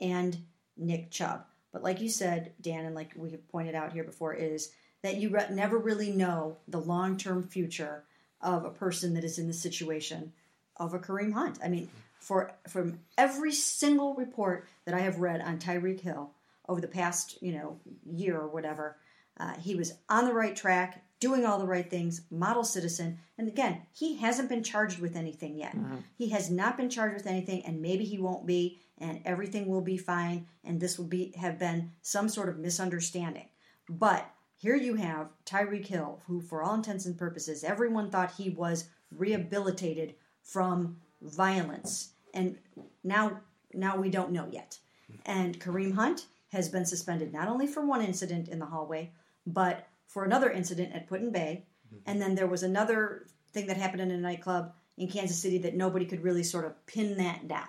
and 0.00 0.38
Nick 0.76 1.10
Chubb. 1.10 1.44
But 1.72 1.82
like 1.82 2.00
you 2.00 2.08
said, 2.08 2.52
Dan, 2.60 2.84
and 2.84 2.94
like 2.94 3.10
we 3.16 3.32
have 3.32 3.48
pointed 3.48 3.74
out 3.74 3.92
here 3.92 4.04
before, 4.04 4.34
is 4.34 4.70
that 5.02 5.16
you 5.16 5.30
re- 5.30 5.46
never 5.50 5.78
really 5.78 6.12
know 6.12 6.58
the 6.68 6.78
long 6.78 7.16
term 7.16 7.42
future 7.42 8.04
of 8.40 8.64
a 8.64 8.70
person 8.70 9.14
that 9.14 9.24
is 9.24 9.40
in 9.40 9.48
the 9.48 9.52
situation 9.52 10.32
of 10.76 10.94
a 10.94 11.00
Kareem 11.00 11.32
Hunt. 11.32 11.58
I 11.64 11.66
mean, 11.66 11.88
for 12.20 12.52
from 12.68 13.00
every 13.18 13.52
single 13.52 14.14
report 14.14 14.66
that 14.84 14.94
I 14.94 15.00
have 15.00 15.18
read 15.18 15.40
on 15.40 15.58
Tyreek 15.58 16.00
Hill 16.00 16.30
over 16.68 16.80
the 16.80 16.88
past 16.88 17.42
you 17.42 17.52
know 17.52 17.80
year 18.04 18.38
or 18.38 18.48
whatever, 18.48 18.96
uh, 19.38 19.54
he 19.54 19.74
was 19.74 19.94
on 20.08 20.26
the 20.26 20.34
right 20.34 20.54
track, 20.54 21.02
doing 21.18 21.44
all 21.44 21.58
the 21.58 21.66
right 21.66 21.88
things, 21.88 22.22
model 22.30 22.62
citizen. 22.62 23.18
And 23.38 23.48
again, 23.48 23.82
he 23.92 24.16
hasn't 24.16 24.50
been 24.50 24.62
charged 24.62 25.00
with 25.00 25.16
anything 25.16 25.56
yet. 25.56 25.74
Mm-hmm. 25.74 25.96
He 26.16 26.28
has 26.28 26.50
not 26.50 26.76
been 26.76 26.90
charged 26.90 27.14
with 27.14 27.26
anything, 27.26 27.64
and 27.64 27.80
maybe 27.80 28.04
he 28.04 28.18
won't 28.18 28.46
be, 28.46 28.80
and 28.98 29.20
everything 29.24 29.66
will 29.66 29.80
be 29.80 29.96
fine, 29.96 30.46
and 30.62 30.78
this 30.78 30.98
will 30.98 31.06
be 31.06 31.32
have 31.38 31.58
been 31.58 31.92
some 32.02 32.28
sort 32.28 32.50
of 32.50 32.58
misunderstanding. 32.58 33.48
But 33.88 34.30
here 34.56 34.76
you 34.76 34.94
have 34.96 35.30
Tyreek 35.46 35.86
Hill, 35.86 36.20
who, 36.26 36.42
for 36.42 36.62
all 36.62 36.74
intents 36.74 37.06
and 37.06 37.16
purposes, 37.16 37.64
everyone 37.64 38.10
thought 38.10 38.34
he 38.34 38.50
was 38.50 38.88
rehabilitated 39.10 40.14
from 40.42 40.98
violence, 41.22 42.10
and 42.34 42.56
now 43.04 43.40
now 43.74 43.96
we 43.96 44.10
don't 44.10 44.32
know 44.32 44.48
yet. 44.50 44.78
And 45.26 45.58
Kareem 45.58 45.94
Hunt 45.94 46.26
has 46.52 46.68
been 46.68 46.86
suspended 46.86 47.32
not 47.32 47.48
only 47.48 47.66
for 47.66 47.84
one 47.84 48.02
incident 48.02 48.48
in 48.48 48.58
the 48.58 48.66
hallway, 48.66 49.12
but 49.46 49.86
for 50.06 50.24
another 50.24 50.50
incident 50.50 50.94
at 50.94 51.08
Put-in-Bay. 51.08 51.64
Mm-hmm. 51.86 52.10
And 52.10 52.20
then 52.20 52.34
there 52.34 52.46
was 52.46 52.62
another 52.62 53.26
thing 53.52 53.66
that 53.66 53.76
happened 53.76 54.02
in 54.02 54.10
a 54.10 54.18
nightclub 54.18 54.72
in 54.96 55.08
Kansas 55.08 55.38
City 55.38 55.58
that 55.58 55.76
nobody 55.76 56.04
could 56.04 56.22
really 56.22 56.42
sort 56.42 56.64
of 56.64 56.86
pin 56.86 57.16
that 57.18 57.48
down. 57.48 57.68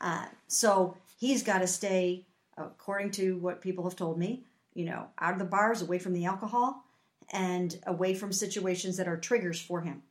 Uh, 0.00 0.26
so 0.48 0.96
he's 1.18 1.42
got 1.42 1.58
to 1.58 1.66
stay, 1.66 2.26
according 2.56 3.10
to 3.12 3.36
what 3.38 3.60
people 3.60 3.84
have 3.84 3.96
told 3.96 4.18
me, 4.18 4.44
you 4.74 4.84
know, 4.84 5.06
out 5.18 5.32
of 5.32 5.38
the 5.38 5.44
bars, 5.44 5.82
away 5.82 5.98
from 5.98 6.12
the 6.12 6.24
alcohol, 6.24 6.84
and 7.32 7.78
away 7.86 8.14
from 8.14 8.32
situations 8.32 8.96
that 8.96 9.08
are 9.08 9.16
triggers 9.16 9.60
for 9.60 9.80
him. 9.80 10.02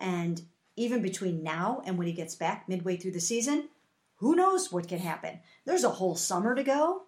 And 0.00 0.40
even 0.76 1.02
between 1.02 1.42
now 1.42 1.82
and 1.84 1.98
when 1.98 2.06
he 2.06 2.12
gets 2.12 2.34
back 2.34 2.68
midway 2.68 2.96
through 2.96 3.12
the 3.12 3.20
season, 3.20 3.68
who 4.16 4.34
knows 4.34 4.70
what 4.70 4.88
can 4.88 4.98
happen? 4.98 5.40
There's 5.64 5.84
a 5.84 5.90
whole 5.90 6.14
summer 6.14 6.54
to 6.54 6.62
go. 6.62 7.02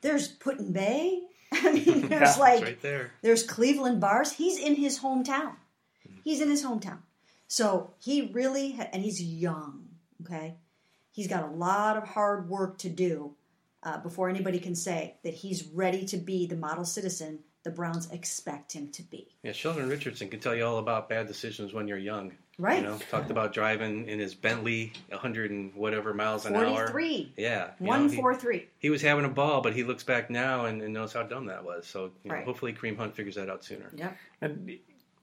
There's 0.00 0.28
Put-in-Bay. 0.28 1.22
I 1.52 1.72
mean, 1.72 2.08
there's 2.08 2.36
yeah, 2.36 2.42
like 2.42 2.62
right 2.62 2.82
there. 2.82 3.12
there's 3.22 3.42
Cleveland 3.42 4.00
bars. 4.00 4.32
He's 4.32 4.58
in 4.58 4.74
his 4.74 5.00
hometown. 5.00 5.54
He's 6.24 6.40
in 6.40 6.48
his 6.48 6.64
hometown. 6.64 6.98
So 7.48 7.90
he 7.98 8.30
really 8.32 8.72
ha- 8.72 8.88
and 8.92 9.02
he's 9.02 9.22
young. 9.22 9.88
Okay, 10.24 10.54
he's 11.10 11.26
got 11.28 11.42
a 11.42 11.48
lot 11.54 11.96
of 11.96 12.04
hard 12.04 12.48
work 12.48 12.78
to 12.78 12.88
do 12.88 13.34
uh, 13.82 13.98
before 13.98 14.28
anybody 14.28 14.60
can 14.60 14.74
say 14.74 15.16
that 15.24 15.34
he's 15.34 15.66
ready 15.66 16.04
to 16.06 16.16
be 16.16 16.46
the 16.46 16.56
model 16.56 16.84
citizen 16.84 17.40
the 17.64 17.70
Browns 17.70 18.10
expect 18.10 18.72
him 18.72 18.88
to 18.92 19.02
be. 19.02 19.28
Yeah, 19.42 19.52
Sheldon 19.52 19.88
Richardson 19.88 20.28
can 20.28 20.40
tell 20.40 20.54
you 20.54 20.64
all 20.64 20.78
about 20.78 21.08
bad 21.08 21.26
decisions 21.28 21.72
when 21.72 21.86
you're 21.86 21.98
young. 21.98 22.32
Right. 22.58 22.82
You 22.82 22.88
know, 22.88 22.98
talked 23.10 23.30
about 23.30 23.52
driving 23.52 24.08
in 24.08 24.18
his 24.18 24.34
Bentley, 24.34 24.92
100 25.08 25.50
and 25.50 25.74
whatever 25.74 26.12
miles 26.12 26.44
an 26.44 26.52
43. 26.52 26.76
hour. 26.76 26.88
43. 26.88 27.32
Yeah. 27.36 27.70
One 27.78 28.08
know, 28.08 28.12
four. 28.12 28.38
He 28.78 28.90
was 28.90 29.00
having 29.00 29.24
a 29.24 29.28
ball, 29.28 29.62
but 29.62 29.74
he 29.74 29.84
looks 29.84 30.04
back 30.04 30.28
now 30.28 30.66
and, 30.66 30.82
and 30.82 30.92
knows 30.92 31.12
how 31.12 31.22
dumb 31.22 31.46
that 31.46 31.64
was. 31.64 31.86
So 31.86 32.12
you 32.22 32.30
know, 32.30 32.42
hopefully 32.44 32.74
Kareem 32.74 32.96
Hunt 32.96 33.16
figures 33.16 33.36
that 33.36 33.48
out 33.48 33.64
sooner. 33.64 33.90
Yeah. 33.96 34.12
And 34.40 34.78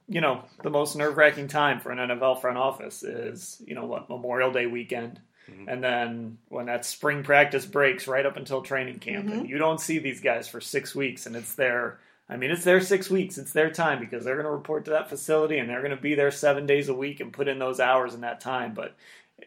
you 0.08 0.20
know, 0.20 0.44
the 0.62 0.70
most 0.70 0.96
nerve 0.96 1.16
wracking 1.16 1.46
time 1.46 1.78
for 1.78 1.92
an 1.92 1.98
NFL 1.98 2.40
front 2.40 2.58
office 2.58 3.04
is 3.04 3.62
you 3.64 3.76
know 3.76 3.84
what 3.84 4.08
Memorial 4.08 4.52
Day 4.52 4.66
weekend. 4.66 5.20
Mm-hmm. 5.48 5.68
And 5.68 5.82
then 5.82 6.38
when 6.48 6.66
that 6.66 6.84
spring 6.84 7.22
practice 7.22 7.64
breaks 7.64 8.08
right 8.08 8.26
up 8.26 8.36
until 8.36 8.60
training 8.62 8.98
camp, 8.98 9.26
mm-hmm. 9.26 9.40
and 9.40 9.48
you 9.48 9.58
don't 9.58 9.80
see 9.80 9.98
these 9.98 10.20
guys 10.20 10.48
for 10.48 10.60
six 10.60 10.94
weeks, 10.94 11.26
and 11.26 11.36
it's 11.36 11.54
their 11.54 12.00
I 12.30 12.36
mean, 12.36 12.52
it's 12.52 12.64
their 12.64 12.80
six 12.80 13.10
weeks. 13.10 13.38
It's 13.38 13.52
their 13.52 13.70
time 13.70 13.98
because 13.98 14.24
they're 14.24 14.36
going 14.36 14.46
to 14.46 14.52
report 14.52 14.84
to 14.84 14.92
that 14.92 15.08
facility 15.08 15.58
and 15.58 15.68
they're 15.68 15.82
going 15.82 15.96
to 15.96 16.00
be 16.00 16.14
there 16.14 16.30
seven 16.30 16.64
days 16.64 16.88
a 16.88 16.94
week 16.94 17.18
and 17.18 17.32
put 17.32 17.48
in 17.48 17.58
those 17.58 17.80
hours 17.80 18.14
in 18.14 18.20
that 18.20 18.40
time. 18.40 18.72
But 18.72 18.94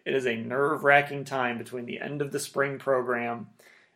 it 0.05 0.13
is 0.13 0.27
a 0.27 0.35
nerve 0.35 0.83
wracking 0.83 1.23
time 1.23 1.57
between 1.57 1.85
the 1.85 2.01
end 2.01 2.21
of 2.21 2.33
the 2.33 2.39
spring 2.39 2.79
program 2.79 3.47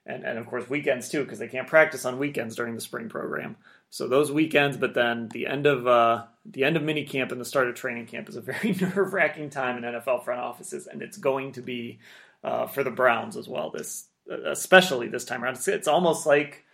and, 0.05 0.23
and 0.23 0.39
of 0.39 0.47
course 0.47 0.69
weekends 0.69 1.09
too 1.09 1.23
because 1.23 1.39
they 1.39 1.49
can't 1.49 1.67
practice 1.67 2.05
on 2.05 2.17
weekends 2.17 2.55
during 2.55 2.75
the 2.75 2.81
spring 2.81 3.09
program. 3.09 3.57
So 3.89 4.07
those 4.07 4.31
weekends, 4.31 4.77
but 4.77 4.93
then 4.93 5.29
the 5.29 5.47
end 5.47 5.65
of 5.65 5.85
uh, 5.85 6.23
the 6.45 6.63
end 6.63 6.77
of 6.77 6.83
mini 6.83 7.03
camp 7.03 7.31
and 7.31 7.39
the 7.39 7.45
start 7.45 7.67
of 7.67 7.75
training 7.75 8.07
camp 8.07 8.29
is 8.29 8.35
a 8.35 8.41
very 8.41 8.73
nerve 8.81 9.13
wracking 9.13 9.49
time 9.49 9.77
in 9.77 9.83
NFL 9.83 10.23
front 10.23 10.41
offices, 10.41 10.87
and 10.87 11.01
it's 11.01 11.17
going 11.17 11.53
to 11.53 11.61
be 11.61 11.99
uh, 12.43 12.67
for 12.67 12.83
the 12.83 12.91
Browns 12.91 13.37
as 13.37 13.47
well. 13.47 13.69
This 13.69 14.07
especially 14.45 15.07
this 15.07 15.23
time 15.23 15.43
around, 15.43 15.55
it's, 15.55 15.67
it's 15.67 15.87
almost 15.87 16.25
like 16.25 16.65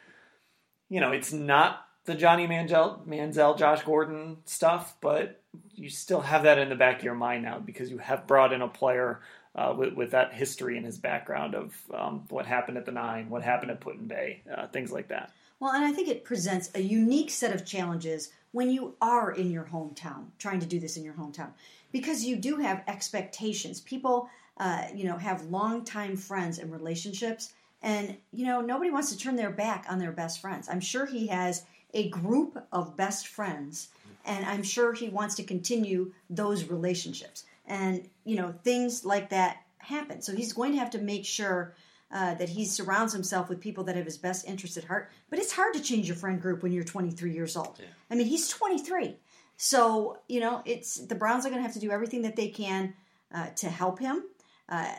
you 0.90 1.00
know 1.00 1.12
it's 1.12 1.32
not 1.32 1.86
the 2.06 2.16
Johnny 2.16 2.48
Manziel, 2.48 3.06
Manziel, 3.06 3.58
Josh 3.58 3.84
Gordon 3.84 4.38
stuff, 4.46 4.96
but 5.02 5.42
you 5.74 5.90
still 5.90 6.22
have 6.22 6.44
that 6.44 6.58
in 6.58 6.70
the 6.70 6.76
back 6.76 7.00
of 7.00 7.04
your 7.04 7.16
mind 7.16 7.44
now 7.44 7.60
because 7.60 7.90
you 7.90 7.98
have 7.98 8.28
brought 8.28 8.54
in 8.54 8.62
a 8.62 8.68
player 8.68 9.22
uh, 9.56 9.74
with, 9.78 9.94
with, 9.94 10.12
that 10.12 10.34
history 10.34 10.78
and 10.78 10.86
his 10.86 10.98
background 10.98 11.54
of 11.54 11.76
um, 11.94 12.26
what 12.30 12.46
happened 12.46 12.78
at 12.78 12.86
the 12.86 12.92
nine, 12.92 13.30
what 13.30 13.44
happened 13.44 13.70
at 13.70 13.80
Put-in-Bay, 13.80 14.42
uh, 14.56 14.68
things 14.68 14.92
like 14.92 15.08
that. 15.10 15.32
Well, 15.60 15.72
and 15.72 15.86
I 15.86 15.92
think 15.92 16.08
it 16.08 16.24
presents 16.24 16.72
a 16.76 16.82
unique 16.82 17.30
set 17.30 17.54
of 17.54 17.66
challenges 17.66 18.32
when 18.52 18.70
you 18.70 18.96
are 19.00 19.32
in 19.32 19.52
your 19.52 19.64
hometown, 19.64 20.26
trying 20.40 20.60
to 20.60 20.66
do 20.66 20.80
this 20.80 20.98
in 20.98 21.04
your 21.04 21.14
hometown, 21.14 21.52
because 21.92 22.26
you 22.26 22.36
do 22.36 22.58
have 22.58 22.84
expectations. 22.88 23.80
People, 23.80 24.28
uh, 24.58 24.86
you 24.94 25.06
know, 25.06 25.18
have 25.18 25.46
longtime 25.46 26.18
friends 26.18 26.58
and 26.58 26.72
relationships, 26.72 27.54
and 27.82 28.18
you 28.32 28.46
know, 28.46 28.62
nobody 28.62 28.90
wants 28.90 29.12
to 29.12 29.18
turn 29.18 29.36
their 29.36 29.52
back 29.52 29.86
on 29.88 30.00
their 30.00 30.12
best 30.12 30.42
friends. 30.42 30.68
I'm 30.68 30.82
sure 30.82 31.06
he 31.06 31.28
has 31.28 31.64
a 31.94 32.10
group 32.10 32.58
of 32.72 32.98
best 32.98 33.28
friends, 33.28 33.90
and 34.26 34.46
I'm 34.46 34.64
sure 34.64 34.94
he 34.94 35.10
wants 35.10 35.36
to 35.36 35.44
continue 35.44 36.14
those 36.30 36.66
relationships. 36.66 37.46
And 37.66 38.10
you 38.26 38.36
know, 38.36 38.54
things 38.64 39.06
like 39.06 39.30
that 39.30 39.58
happen. 39.78 40.22
So 40.22 40.34
he's 40.34 40.54
going 40.54 40.72
to 40.74 40.80
have 40.80 40.92
to 40.92 41.00
make 41.00 41.26
sure 41.26 41.76
uh, 42.12 42.36
that 42.36 42.50
he 42.50 42.66
surrounds 42.66 43.12
himself 43.14 43.50
with 43.50 43.60
people 43.60 43.84
that 43.86 43.96
have 43.96 44.06
his 44.06 44.18
best 44.18 44.48
interest 44.48 44.78
at 44.78 44.84
heart. 44.84 45.12
But 45.30 45.40
it's 45.40 45.52
hard 45.52 45.74
to 45.74 45.82
change 45.82 46.08
your 46.08 46.16
friend 46.16 46.42
group 46.42 46.62
when 46.62 46.72
you're 46.72 46.84
23 46.84 47.32
years 47.32 47.58
old. 47.58 47.78
Yeah. 47.80 47.88
I 48.12 48.16
mean, 48.16 48.28
he's 48.28 48.48
23. 48.50 49.16
So 49.58 50.20
you 50.28 50.40
know, 50.40 50.62
it's 50.66 50.96
the 50.96 51.16
Browns 51.16 51.46
are 51.46 51.50
going 51.50 51.60
to 51.60 51.64
have 51.66 51.74
to 51.74 51.80
do 51.80 51.92
everything 51.92 52.24
that 52.24 52.36
they 52.36 52.50
can 52.50 52.94
uh, 53.34 53.48
to 53.58 53.70
help 53.70 54.00
him. 54.00 54.24
Uh, 54.70 54.92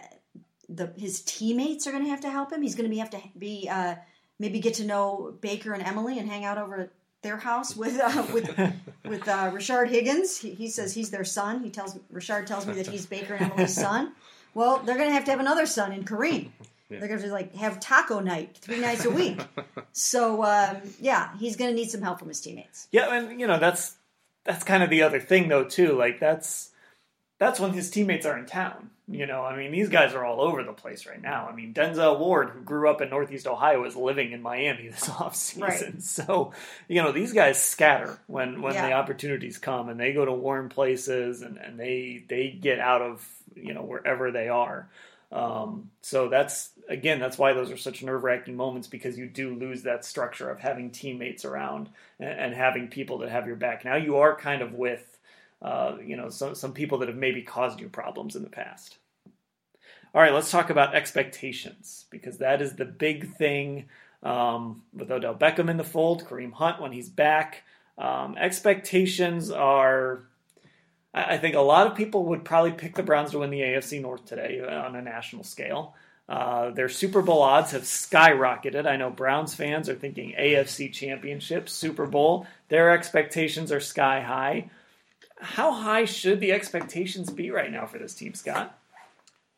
the 0.68 0.92
his 0.96 1.22
teammates 1.22 1.86
are 1.86 1.92
going 1.92 2.04
to 2.04 2.10
have 2.10 2.20
to 2.22 2.30
help 2.30 2.52
him. 2.52 2.62
He's 2.62 2.74
going 2.74 2.88
to 2.88 2.90
be 2.90 2.98
have 2.98 3.10
to 3.10 3.20
be 3.38 3.68
uh, 3.70 3.96
maybe 4.44 4.60
get 4.60 4.74
to 4.74 4.84
know 4.84 5.34
Baker 5.40 5.72
and 5.72 5.82
Emily 5.82 6.18
and 6.18 6.28
hang 6.28 6.44
out 6.44 6.58
over 6.58 6.80
at 6.80 6.90
their 7.22 7.38
house 7.38 7.74
with 7.74 7.98
uh, 7.98 8.26
with 8.34 8.46
with 9.06 9.26
uh, 9.26 9.50
Rashard 9.50 9.88
Higgins. 9.88 10.36
He, 10.36 10.50
he, 10.50 10.68
says 10.68 10.92
he's 10.92 11.10
their 11.10 11.24
son. 11.24 11.64
He 11.64 11.70
tells 11.70 11.98
Rashard 12.12 12.44
tells 12.44 12.66
me 12.66 12.74
that 12.74 12.86
he's 12.86 13.06
Baker 13.06 13.34
and 13.34 13.50
Emily's 13.50 13.74
son. 13.74 14.12
Well, 14.52 14.80
they're 14.80 14.96
going 14.96 15.08
to 15.08 15.14
have 15.14 15.24
to 15.24 15.30
have 15.30 15.40
another 15.40 15.64
son 15.64 15.92
in 15.92 16.04
Kareem. 16.04 16.50
Yeah. 16.90 16.98
They're 16.98 17.08
going 17.08 17.22
to 17.22 17.32
like 17.32 17.54
have 17.54 17.80
taco 17.80 18.20
night 18.20 18.58
three 18.60 18.78
nights 18.78 19.06
a 19.06 19.10
week. 19.10 19.40
so 19.92 20.44
um, 20.44 20.76
yeah, 21.00 21.34
he's 21.38 21.56
going 21.56 21.70
to 21.70 21.74
need 21.74 21.90
some 21.90 22.02
help 22.02 22.18
from 22.18 22.28
his 22.28 22.40
teammates. 22.40 22.86
Yeah, 22.92 23.14
and 23.14 23.40
you 23.40 23.46
know 23.46 23.58
that's 23.58 23.96
that's 24.44 24.62
kind 24.62 24.82
of 24.82 24.90
the 24.90 25.02
other 25.02 25.20
thing 25.20 25.48
though 25.48 25.64
too. 25.64 25.96
Like 25.96 26.20
that's 26.20 26.70
that's 27.40 27.58
when 27.58 27.72
his 27.72 27.90
teammates 27.90 28.26
are 28.26 28.36
in 28.36 28.44
town. 28.44 28.90
You 29.06 29.26
know, 29.26 29.42
I 29.42 29.54
mean, 29.54 29.70
these 29.70 29.90
guys 29.90 30.14
are 30.14 30.24
all 30.24 30.40
over 30.40 30.62
the 30.62 30.72
place 30.72 31.04
right 31.04 31.20
now. 31.20 31.46
I 31.46 31.54
mean, 31.54 31.74
Denzel 31.74 32.18
Ward, 32.18 32.48
who 32.50 32.60
grew 32.60 32.88
up 32.88 33.02
in 33.02 33.10
Northeast 33.10 33.46
Ohio, 33.46 33.84
is 33.84 33.94
living 33.94 34.32
in 34.32 34.40
Miami 34.40 34.88
this 34.88 35.08
offseason. 35.08 35.62
Right. 35.62 35.94
So, 36.00 36.52
you 36.88 37.02
know, 37.02 37.12
these 37.12 37.32
guys 37.32 37.60
scatter 37.62 38.18
when, 38.26 38.62
when 38.62 38.74
yeah. 38.74 38.88
the 38.88 38.94
opportunities 38.94 39.58
come 39.58 39.88
and 39.90 40.00
they 40.00 40.12
go 40.12 40.24
to 40.24 40.32
warm 40.32 40.70
places 40.70 41.42
and, 41.42 41.58
and 41.58 41.78
they 41.78 42.24
they 42.28 42.48
get 42.48 42.78
out 42.78 43.02
of, 43.02 43.26
you 43.54 43.74
know, 43.74 43.82
wherever 43.82 44.30
they 44.30 44.48
are. 44.48 44.88
Um, 45.32 45.90
so 46.00 46.28
that's 46.28 46.70
again, 46.88 47.18
that's 47.18 47.36
why 47.36 47.52
those 47.52 47.70
are 47.70 47.76
such 47.76 48.02
nerve 48.02 48.24
wracking 48.24 48.56
moments 48.56 48.88
because 48.88 49.18
you 49.18 49.26
do 49.26 49.54
lose 49.54 49.82
that 49.82 50.04
structure 50.04 50.48
of 50.48 50.60
having 50.60 50.90
teammates 50.90 51.44
around 51.44 51.90
and, 52.18 52.28
and 52.38 52.54
having 52.54 52.88
people 52.88 53.18
that 53.18 53.30
have 53.30 53.46
your 53.46 53.56
back. 53.56 53.84
Now 53.84 53.96
you 53.96 54.18
are 54.18 54.36
kind 54.36 54.62
of 54.62 54.72
with 54.72 55.13
uh, 55.64 55.96
you 56.04 56.16
know, 56.16 56.28
some, 56.28 56.54
some 56.54 56.72
people 56.72 56.98
that 56.98 57.08
have 57.08 57.16
maybe 57.16 57.42
caused 57.42 57.80
you 57.80 57.88
problems 57.88 58.36
in 58.36 58.42
the 58.42 58.50
past. 58.50 58.98
All 60.14 60.20
right, 60.22 60.32
let's 60.32 60.50
talk 60.50 60.70
about 60.70 60.94
expectations 60.94 62.04
because 62.10 62.38
that 62.38 62.62
is 62.62 62.76
the 62.76 62.84
big 62.84 63.34
thing 63.36 63.86
um, 64.22 64.82
with 64.92 65.10
Odell 65.10 65.34
Beckham 65.34 65.68
in 65.68 65.76
the 65.76 65.82
fold, 65.82 66.24
Kareem 66.26 66.52
Hunt 66.52 66.80
when 66.80 66.92
he's 66.92 67.08
back. 67.08 67.64
Um, 67.98 68.36
expectations 68.38 69.50
are 69.50 70.26
I 71.14 71.38
think 71.38 71.54
a 71.54 71.60
lot 71.60 71.86
of 71.86 71.94
people 71.94 72.26
would 72.26 72.44
probably 72.44 72.72
pick 72.72 72.96
the 72.96 73.04
Browns 73.04 73.30
to 73.30 73.38
win 73.38 73.50
the 73.50 73.60
AFC 73.60 74.02
North 74.02 74.26
today 74.26 74.60
on 74.60 74.96
a 74.96 75.02
national 75.02 75.44
scale. 75.44 75.94
Uh, 76.28 76.70
their 76.70 76.88
Super 76.88 77.22
Bowl 77.22 77.40
odds 77.40 77.70
have 77.70 77.82
skyrocketed. 77.82 78.86
I 78.86 78.96
know 78.96 79.10
Browns 79.10 79.54
fans 79.54 79.88
are 79.88 79.94
thinking 79.94 80.34
AFC 80.36 80.92
Championship, 80.92 81.68
Super 81.68 82.06
Bowl. 82.06 82.48
Their 82.68 82.90
expectations 82.90 83.70
are 83.70 83.78
sky 83.78 84.22
high. 84.22 84.70
How 85.40 85.72
high 85.72 86.04
should 86.04 86.40
the 86.40 86.52
expectations 86.52 87.30
be 87.30 87.50
right 87.50 87.70
now 87.70 87.86
for 87.86 87.98
this 87.98 88.14
team, 88.14 88.34
Scott? 88.34 88.78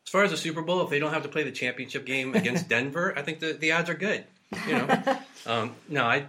As 0.05 0.11
far 0.11 0.23
as 0.23 0.31
the 0.31 0.37
Super 0.37 0.61
Bowl, 0.61 0.81
if 0.81 0.89
they 0.89 0.99
don't 0.99 1.13
have 1.13 1.23
to 1.23 1.29
play 1.29 1.43
the 1.43 1.51
championship 1.51 2.05
game 2.05 2.33
against 2.33 2.69
Denver, 2.69 3.13
I 3.17 3.21
think 3.21 3.39
the, 3.39 3.53
the 3.53 3.73
odds 3.73 3.89
are 3.89 3.93
good. 3.93 4.23
You 4.67 4.73
know, 4.73 5.19
um, 5.45 5.75
no, 5.89 6.05
I, 6.05 6.25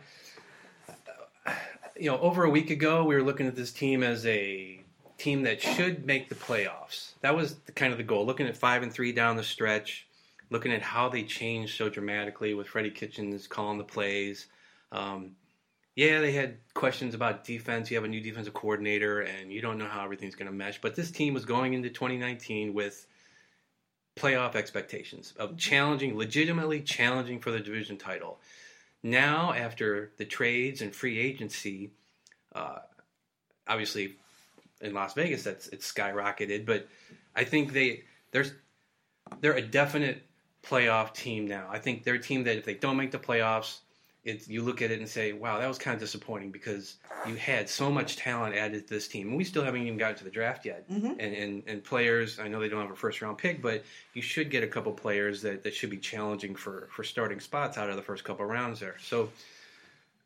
you 1.99 2.11
know, 2.11 2.19
over 2.19 2.45
a 2.45 2.51
week 2.51 2.71
ago 2.71 3.05
we 3.05 3.15
were 3.15 3.23
looking 3.23 3.47
at 3.47 3.55
this 3.55 3.73
team 3.73 4.03
as 4.03 4.27
a 4.27 4.81
team 5.17 5.43
that 5.43 5.61
should 5.61 6.07
make 6.07 6.29
the 6.29 6.35
playoffs. 6.35 7.13
That 7.21 7.37
was 7.37 7.55
the, 7.67 7.73
kind 7.73 7.93
of 7.93 7.99
the 7.99 8.05
goal. 8.05 8.27
Looking 8.27 8.47
at 8.47 8.57
five 8.57 8.83
and 8.83 8.93
three 8.93 9.13
down 9.13 9.37
the 9.37 9.43
stretch, 9.43 10.07
looking 10.51 10.73
at 10.73 10.83
how 10.83 11.09
they 11.09 11.25
changed 11.25 11.77
so 11.77 11.89
dramatically 11.89 12.55
with 12.55 12.69
Freddie 12.69 12.91
Kitchens 12.91 13.47
calling 13.47 13.79
the 13.79 13.85
plays. 13.85 14.47
Um, 14.93 15.33
yeah, 15.99 16.21
they 16.21 16.31
had 16.31 16.59
questions 16.75 17.13
about 17.17 17.43
defense. 17.43 17.91
You 17.91 17.97
have 17.97 18.05
a 18.05 18.09
new 18.09 18.21
defensive 18.21 18.55
coordinator, 18.55 19.23
and 19.23 19.53
you 19.53 19.61
don't 19.61 19.79
know 19.79 19.89
how 19.89 20.05
everything's 20.05 20.37
going 20.37 20.47
to 20.47 20.57
mesh. 20.57 20.81
But 20.81 20.95
this 20.95 21.11
team 21.11 21.35
was 21.35 21.45
going 21.45 21.75
into 21.75 21.89
2019 21.91 22.73
with 22.73 23.05
playoff 24.15 24.55
expectations 24.55 25.35
of 25.41 25.57
challenging, 25.57 26.17
legitimately 26.17 26.83
challenging 26.83 27.41
for 27.41 27.51
the 27.51 27.59
division 27.59 27.97
title. 27.97 28.39
Now, 29.03 29.53
after 29.53 30.13
the 30.19 30.25
trades 30.25 30.83
and 30.83 30.95
free 30.95 31.19
agency, 31.19 31.91
uh, 32.55 32.79
obviously 33.67 34.15
in 34.81 34.95
Las 34.95 35.15
Vegas, 35.15 35.43
that's 35.43 35.67
it's 35.67 35.93
skyrocketed. 35.93 36.65
But 36.65 36.87
I 37.35 37.43
think 37.43 37.73
they 37.73 38.05
there's 38.31 38.53
they're 39.41 39.55
a 39.55 39.63
definite 39.63 40.23
playoff 40.63 41.13
team 41.13 41.49
now. 41.49 41.67
I 41.69 41.81
think 41.81 42.05
they're 42.05 42.15
a 42.15 42.23
team 42.23 42.45
that 42.45 42.57
if 42.57 42.65
they 42.65 42.75
don't 42.75 42.97
make 42.97 43.11
the 43.11 43.19
playoffs, 43.19 43.79
it's 44.29 44.49
you 44.49 44.63
look 44.63 44.83
at 44.83 44.91
it 44.91 44.99
and 44.99 45.09
say, 45.09 45.33
wow, 45.33 45.59
that 45.59 45.67
was 45.67 45.79
kind 45.79 45.95
of 45.95 46.01
disappointing 46.01 46.51
because 46.51 46.97
you 47.27 47.35
had 47.35 47.69
so 47.69 47.91
much 47.91 48.17
talent 48.17 48.55
added 48.55 48.87
to 48.87 48.95
this 48.95 49.09
team. 49.09 49.29
And 49.29 49.37
we 49.37 49.45
still 49.45 49.65
haven't 49.65 49.83
even 49.83 49.97
gotten 49.97 50.17
to 50.19 50.25
the 50.25 50.31
draft 50.31 50.67
yet. 50.67 50.89
Mm-hmm. 50.91 51.13
And, 51.19 51.35
and 51.35 51.63
and 51.67 51.85
players, 51.85 52.39
I 52.39 52.49
know 52.49 52.61
they 52.61 52.69
don't 52.69 52.83
have 52.83 52.91
a 52.91 52.97
first 52.97 53.23
round 53.23 53.39
pick, 53.39 53.63
but 53.63 53.85
you 54.15 54.23
should 54.23 54.51
get 54.51 54.63
a 54.63 54.67
couple 54.67 54.93
players 54.93 55.43
that, 55.43 55.65
that 55.65 55.75
should 55.75 55.91
be 55.91 55.97
challenging 55.97 56.55
for, 56.55 56.89
for 56.93 57.03
starting 57.05 57.41
spots 57.41 57.79
out 57.79 57.89
of 57.89 57.97
the 57.97 58.03
first 58.03 58.25
couple 58.25 58.45
rounds 58.45 58.81
there. 58.81 58.97
So 59.01 59.31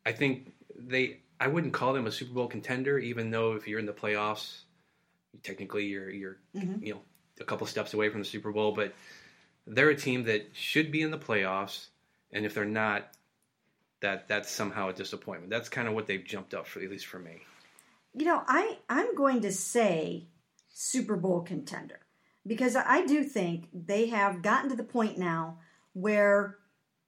I 0.05 0.11
think 0.11 0.51
they 0.77 1.19
I 1.39 1.47
wouldn't 1.47 1.73
call 1.73 1.93
them 1.93 2.07
a 2.07 2.11
Super 2.11 2.33
Bowl 2.33 2.47
contender, 2.47 2.99
even 2.99 3.31
though 3.31 3.53
if 3.53 3.67
you're 3.67 3.79
in 3.79 3.85
the 3.85 3.93
playoffs, 3.93 4.61
technically 5.43 5.85
you're 5.85 6.09
you're 6.09 6.37
mm-hmm. 6.55 6.83
you 6.83 6.93
know 6.93 7.01
a 7.39 7.43
couple 7.43 7.65
steps 7.67 7.93
away 7.93 8.09
from 8.09 8.19
the 8.19 8.25
Super 8.25 8.51
Bowl, 8.51 8.73
but 8.73 8.93
they're 9.65 9.89
a 9.89 9.95
team 9.95 10.25
that 10.25 10.49
should 10.53 10.91
be 10.91 11.01
in 11.01 11.11
the 11.11 11.17
playoffs, 11.17 11.87
and 12.31 12.45
if 12.45 12.53
they're 12.53 12.65
not, 12.65 13.09
that 14.03 14.27
that's 14.27 14.51
somehow 14.51 14.89
a 14.89 14.93
disappointment. 14.93 15.49
That's 15.49 15.69
kind 15.69 15.87
of 15.87 15.95
what 15.95 16.07
they've 16.07 16.23
jumped 16.23 16.53
up 16.53 16.67
for, 16.67 16.81
at 16.81 16.91
least 16.91 17.07
for 17.07 17.19
me. 17.19 17.41
You 18.13 18.25
know, 18.25 18.43
I 18.45 18.77
I'm 18.89 19.15
going 19.15 19.41
to 19.41 19.51
say 19.51 20.27
Super 20.69 21.15
Bowl 21.15 21.41
contender 21.41 21.99
because 22.45 22.75
I 22.75 23.05
do 23.05 23.23
think 23.23 23.69
they 23.73 24.07
have 24.07 24.41
gotten 24.41 24.69
to 24.69 24.75
the 24.75 24.83
point 24.83 25.17
now 25.17 25.57
where 25.93 26.57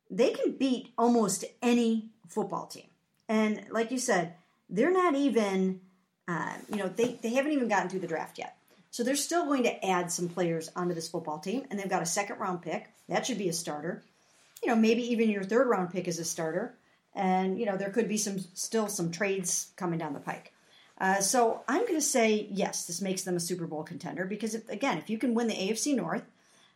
they 0.10 0.32
can 0.32 0.58
beat 0.58 0.94
almost 0.98 1.44
any 1.62 2.12
football 2.30 2.68
team. 2.68 2.88
And 3.28 3.66
like 3.72 3.92
you 3.92 3.98
said, 3.98 4.36
they're 4.70 4.94
not 4.94 5.16
even, 5.16 5.82
uh, 6.28 6.54
you 6.70 6.78
know, 6.78 6.88
they, 6.88 7.20
they 7.22 7.34
haven't 7.34 7.52
even 7.52 7.68
gotten 7.68 7.90
through 7.90 8.00
the 8.00 8.08
draft 8.08 8.38
yet. 8.38 8.56
So 8.92 9.04
they're 9.04 9.16
still 9.16 9.46
going 9.46 9.64
to 9.64 9.86
add 9.86 10.12
some 10.12 10.30
players 10.30 10.72
onto 10.76 10.94
this 10.94 11.10
football 11.10 11.40
team, 11.40 11.66
and 11.70 11.78
they've 11.78 11.90
got 11.90 12.02
a 12.02 12.06
second 12.06 12.40
round 12.40 12.62
pick. 12.62 12.88
That 13.10 13.26
should 13.26 13.38
be 13.38 13.50
a 13.50 13.54
starter. 13.54 14.04
You 14.64 14.70
know, 14.70 14.76
maybe 14.76 15.12
even 15.12 15.30
your 15.30 15.44
third 15.44 15.68
round 15.68 15.92
pick 15.92 16.08
is 16.08 16.20
a 16.20 16.26
starter. 16.26 16.78
And, 17.16 17.58
you 17.58 17.66
know, 17.66 17.78
there 17.78 17.90
could 17.90 18.10
be 18.10 18.18
some 18.18 18.40
still 18.54 18.88
some 18.88 19.10
trades 19.12 19.72
coming 19.78 19.98
down 19.98 20.14
the 20.14 20.20
pike. 20.20 20.52
Uh, 21.00 21.20
so 21.22 21.62
I'm 21.68 21.82
going 21.82 21.96
to 21.96 22.02
say 22.02 22.48
yes, 22.52 22.86
this 22.86 23.02
makes 23.02 23.24
them 23.24 23.36
a 23.36 23.40
Super 23.40 23.66
Bowl 23.66 23.84
contender 23.84 24.26
because, 24.26 24.54
if, 24.54 24.70
again, 24.70 24.98
if 24.98 25.10
you 25.10 25.18
can 25.18 25.34
win 25.34 25.48
the 25.48 25.54
AFC 25.54 25.96
North, 25.96 26.24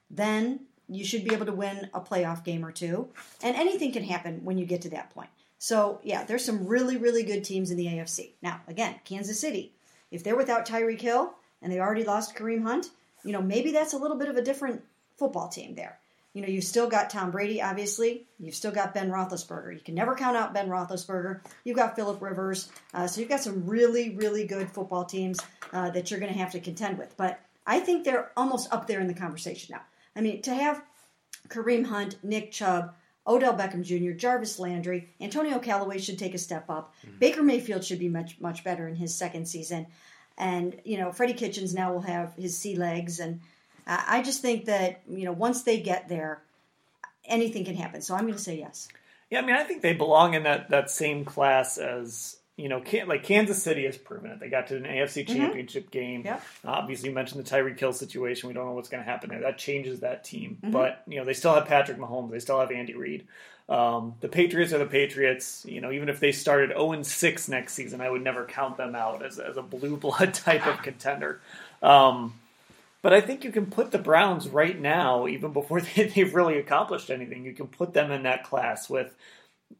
then 0.09 0.61
you 0.87 1.05
should 1.05 1.23
be 1.23 1.33
able 1.33 1.45
to 1.45 1.53
win 1.53 1.89
a 1.93 2.01
playoff 2.01 2.43
game 2.43 2.65
or 2.65 2.71
two. 2.71 3.09
And 3.43 3.55
anything 3.55 3.91
can 3.91 4.03
happen 4.03 4.43
when 4.43 4.57
you 4.57 4.65
get 4.65 4.81
to 4.83 4.89
that 4.89 5.11
point. 5.11 5.29
So, 5.57 5.99
yeah, 6.03 6.23
there's 6.23 6.43
some 6.43 6.65
really, 6.65 6.97
really 6.97 7.23
good 7.23 7.43
teams 7.43 7.69
in 7.69 7.77
the 7.77 7.85
AFC. 7.85 8.31
Now, 8.41 8.61
again, 8.67 8.95
Kansas 9.03 9.39
City, 9.39 9.73
if 10.09 10.23
they're 10.23 10.37
without 10.37 10.65
Tyreek 10.65 11.01
Hill, 11.01 11.33
and 11.61 11.71
they 11.71 11.79
already 11.79 12.03
lost 12.03 12.35
Kareem 12.35 12.63
Hunt, 12.63 12.89
you 13.23 13.33
know, 13.33 13.41
maybe 13.41 13.71
that's 13.71 13.93
a 13.93 13.97
little 13.97 14.17
bit 14.17 14.29
of 14.29 14.37
a 14.37 14.41
different 14.41 14.81
football 15.17 15.49
team 15.49 15.75
there. 15.75 15.99
You 16.33 16.43
know, 16.43 16.47
you've 16.47 16.63
still 16.63 16.87
got 16.87 17.09
Tom 17.09 17.31
Brady, 17.31 17.61
obviously. 17.61 18.27
You've 18.39 18.55
still 18.55 18.71
got 18.71 18.93
Ben 18.93 19.09
Roethlisberger. 19.09 19.73
You 19.73 19.79
can 19.79 19.95
never 19.95 20.15
count 20.15 20.37
out 20.37 20.53
Ben 20.53 20.69
Roethlisberger. 20.69 21.41
You've 21.63 21.75
got 21.75 21.95
Philip 21.95 22.21
Rivers. 22.21 22.69
Uh, 22.93 23.07
so 23.07 23.19
you've 23.19 23.29
got 23.29 23.41
some 23.41 23.65
really, 23.65 24.11
really 24.11 24.45
good 24.45 24.69
football 24.69 25.05
teams 25.05 25.39
uh, 25.73 25.89
that 25.89 26.11
you're 26.11 26.19
going 26.19 26.31
to 26.31 26.37
have 26.37 26.51
to 26.51 26.59
contend 26.59 26.99
with. 26.99 27.17
But 27.17 27.39
I 27.65 27.79
think 27.79 28.05
they're 28.05 28.31
almost 28.37 28.71
up 28.71 28.85
there 28.85 28.99
in 28.99 29.07
the 29.07 29.13
conversation 29.13 29.73
now. 29.73 29.81
I 30.15 30.21
mean, 30.21 30.41
to 30.43 30.53
have 30.53 30.83
Kareem 31.47 31.85
Hunt, 31.85 32.17
Nick 32.23 32.51
Chubb, 32.51 32.93
Odell 33.27 33.55
Beckham 33.55 33.83
Jr., 33.83 34.17
Jarvis 34.17 34.59
Landry, 34.59 35.09
Antonio 35.19 35.59
Callaway 35.59 35.99
should 35.99 36.19
take 36.19 36.33
a 36.33 36.39
step 36.39 36.69
up. 36.69 36.93
Mm-hmm. 37.05 37.17
Baker 37.19 37.43
Mayfield 37.43 37.83
should 37.83 37.99
be 37.99 38.09
much, 38.09 38.39
much 38.39 38.63
better 38.63 38.87
in 38.87 38.95
his 38.95 39.15
second 39.15 39.47
season. 39.47 39.87
And, 40.37 40.79
you 40.85 40.97
know, 40.97 41.11
Freddie 41.11 41.33
Kitchens 41.33 41.73
now 41.73 41.93
will 41.93 42.01
have 42.01 42.33
his 42.35 42.57
sea 42.57 42.75
legs. 42.75 43.19
And 43.19 43.41
I 43.89 44.21
just 44.21 44.41
think 44.41 44.65
that, 44.65 45.01
you 45.09 45.25
know, 45.25 45.31
once 45.31 45.63
they 45.63 45.79
get 45.79 46.09
there, 46.09 46.41
anything 47.25 47.65
can 47.65 47.75
happen. 47.75 48.01
So 48.01 48.13
I'm 48.13 48.21
going 48.21 48.33
to 48.33 48.39
say 48.39 48.57
yes. 48.57 48.87
Yeah, 49.29 49.39
I 49.39 49.45
mean, 49.45 49.55
I 49.55 49.63
think 49.63 49.81
they 49.81 49.93
belong 49.93 50.33
in 50.33 50.43
that, 50.43 50.69
that 50.69 50.89
same 50.89 51.25
class 51.25 51.77
as 51.77 52.39
you 52.59 52.67
know, 52.67 52.83
like 53.07 53.23
Kansas 53.23 53.63
City 53.63 53.85
has 53.85 53.97
proven 53.97 54.31
it. 54.31 54.41
They 54.41 54.49
got 54.49 54.67
to 54.67 54.75
an 54.75 54.83
AFC 54.83 55.25
mm-hmm. 55.25 55.33
Championship 55.33 55.83
mm-hmm. 55.83 55.91
game. 55.91 56.21
Yep. 56.25 56.43
Obviously, 56.65 57.07
you 57.07 57.15
mentioned 57.15 57.43
the 57.43 57.49
Tyreek 57.49 57.79
Hill 57.79 57.93
situation. 57.93 58.49
We 58.49 58.53
don't 58.53 58.65
know 58.65 58.73
what's 58.73 58.89
going 58.89 59.01
to 59.01 59.09
happen 59.09 59.29
there. 59.29 59.39
That 59.39 59.57
changes 59.57 60.01
that 60.01 60.25
team. 60.25 60.57
Mm-hmm. 60.61 60.71
But 60.71 61.01
you 61.07 61.19
know, 61.19 61.25
they 61.25 61.33
still 61.33 61.53
have 61.53 61.67
Patrick 61.67 61.97
Mahomes. 61.97 62.31
They 62.31 62.39
still 62.39 62.59
have 62.59 62.71
Andy 62.71 62.95
Reid. 62.95 63.25
Um, 63.69 64.15
the 64.19 64.27
Patriots 64.27 64.73
are 64.73 64.77
the 64.77 64.85
Patriots. 64.85 65.65
You 65.69 65.79
know, 65.79 65.89
even 65.89 66.09
if 66.09 66.19
they 66.19 66.33
started 66.33 66.71
0 66.71 67.01
6 67.01 67.47
next 67.47 67.75
season, 67.75 68.01
I 68.01 68.09
would 68.09 68.25
never 68.25 68.43
count 68.43 68.75
them 68.75 68.93
out 68.93 69.23
as, 69.25 69.39
as 69.39 69.55
a 69.55 69.61
blue 69.61 69.95
blood 69.95 70.33
type 70.33 70.67
of 70.67 70.81
contender. 70.81 71.39
Um, 71.81 72.33
but 73.01 73.13
I 73.13 73.21
think 73.21 73.43
you 73.43 73.51
can 73.51 73.67
put 73.67 73.91
the 73.91 73.97
Browns 73.97 74.47
right 74.49 74.79
now, 74.79 75.27
even 75.27 75.53
before 75.53 75.81
they, 75.95 76.07
they've 76.07 76.33
really 76.33 76.57
accomplished 76.57 77.09
anything. 77.09 77.45
You 77.45 77.53
can 77.53 77.67
put 77.67 77.93
them 77.93 78.11
in 78.11 78.23
that 78.23 78.43
class 78.43 78.89
with 78.89 79.15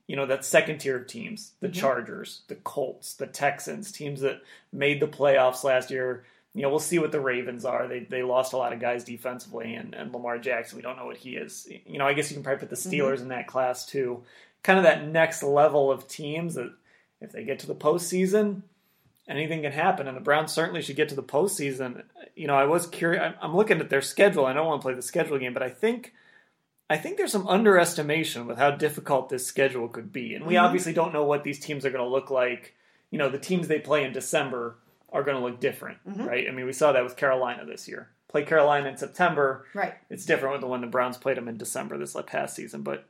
you 0.08 0.16
know 0.16 0.26
that 0.26 0.46
second 0.46 0.80
tier 0.80 0.98
of 0.98 1.08
teams 1.08 1.54
the 1.62 1.68
mm-hmm. 1.68 1.80
chargers 1.80 2.42
the 2.48 2.56
colts 2.56 3.16
the 3.16 3.28
texans 3.28 3.92
teams 3.92 4.22
that 4.22 4.42
made 4.72 5.00
the 5.00 5.08
playoffs 5.08 5.64
last 5.64 5.90
year 5.90 6.26
you 6.54 6.62
know 6.62 6.70
we'll 6.70 6.80
see 6.80 7.00
what 7.00 7.12
the 7.12 7.20
ravens 7.20 7.66
are 7.66 7.88
they, 7.88 8.02
they 8.02 8.24
lost 8.24 8.54
a 8.54 8.58
lot 8.58 8.74
of 8.74 8.80
guys 8.80 9.04
defensively 9.04 9.74
and, 9.74 9.96
and 9.96 10.14
lamar 10.14 10.38
jackson 10.38 10.76
we 10.76 10.82
don't 10.82 10.98
know 10.98 11.06
what 11.06 11.18
he 11.18 11.36
is 11.36 11.68
you 11.86 11.98
know 11.98 12.06
i 12.06 12.14
guess 12.14 12.30
you 12.30 12.36
can 12.36 12.44
probably 12.44 12.60
put 12.60 12.70
the 12.70 12.76
mm-hmm. 12.76 12.92
steelers 12.92 13.16
mm-hmm. 13.16 13.24
in 13.24 13.30
that 13.30 13.48
class 13.48 13.86
too 13.86 14.22
kind 14.64 14.78
of 14.78 14.84
that 14.84 15.08
next 15.08 15.42
level 15.42 15.92
of 15.92 16.08
teams 16.08 16.56
that 16.56 16.72
if 17.22 17.32
they 17.32 17.44
get 17.44 17.60
to 17.60 17.68
the 17.68 17.76
postseason 17.76 18.62
anything 19.30 19.62
can 19.62 19.72
happen 19.72 20.08
and 20.08 20.18
the 20.18 20.22
browns 20.22 20.52
certainly 20.52 20.82
should 20.82 20.96
get 20.96 21.08
to 21.10 21.16
the 21.16 21.24
postseason 21.24 22.04
you 22.36 22.48
know 22.48 22.56
i 22.56 22.66
was 22.66 22.88
curious 22.88 23.34
i'm 23.42 23.56
looking 23.56 23.80
at 23.80 23.90
their 23.90 24.02
schedule 24.02 24.46
i 24.46 24.54
don't 24.54 24.66
want 24.66 24.82
to 24.82 24.86
play 24.86 24.94
the 24.94 25.02
schedule 25.02 25.38
game 25.38 25.54
but 25.54 25.64
i 25.64 25.70
think 25.70 26.14
I 26.90 26.98
think 26.98 27.18
there's 27.18 27.32
some 27.32 27.48
underestimation 27.48 28.48
with 28.48 28.58
how 28.58 28.72
difficult 28.72 29.30
this 29.30 29.46
schedule 29.46 29.88
could 29.88 30.12
be. 30.12 30.34
And 30.34 30.46
we 30.46 30.56
mm-hmm. 30.56 30.66
obviously 30.66 30.94
don't 30.94 31.14
know 31.14 31.24
what 31.24 31.44
these 31.44 31.60
teams 31.60 31.86
are 31.86 31.92
going 31.92 32.04
to 32.04 32.10
look 32.10 32.32
like. 32.32 32.76
You 33.12 33.20
know, 33.20 33.30
the 33.30 33.38
teams 33.38 33.68
they 33.68 33.80
play 33.80 34.04
in 34.04 34.12
December 34.12 34.78
are 35.12 35.24
going 35.24 35.38
to 35.38 35.44
look 35.44 35.60
different, 35.60 36.00
mm-hmm. 36.08 36.24
right? 36.24 36.48
I 36.48 36.52
mean, 36.52 36.66
we 36.66 36.74
saw 36.74 36.92
that 36.92 37.04
with 37.04 37.16
Carolina 37.16 37.66
this 37.66 37.88
year. 37.88 38.10
Play 38.28 38.44
Carolina 38.44 38.90
in 38.90 38.98
September. 38.98 39.66
Right. 39.74 39.94
It's 40.10 40.26
different 40.26 40.54
with 40.54 40.62
the 40.62 40.68
one 40.68 40.82
the 40.82 40.88
Browns 40.88 41.18
played 41.18 41.38
them 41.38 41.48
in 41.48 41.58
December 41.58 41.98
this 41.98 42.16
past 42.26 42.56
season. 42.56 42.82
But, 42.82 43.08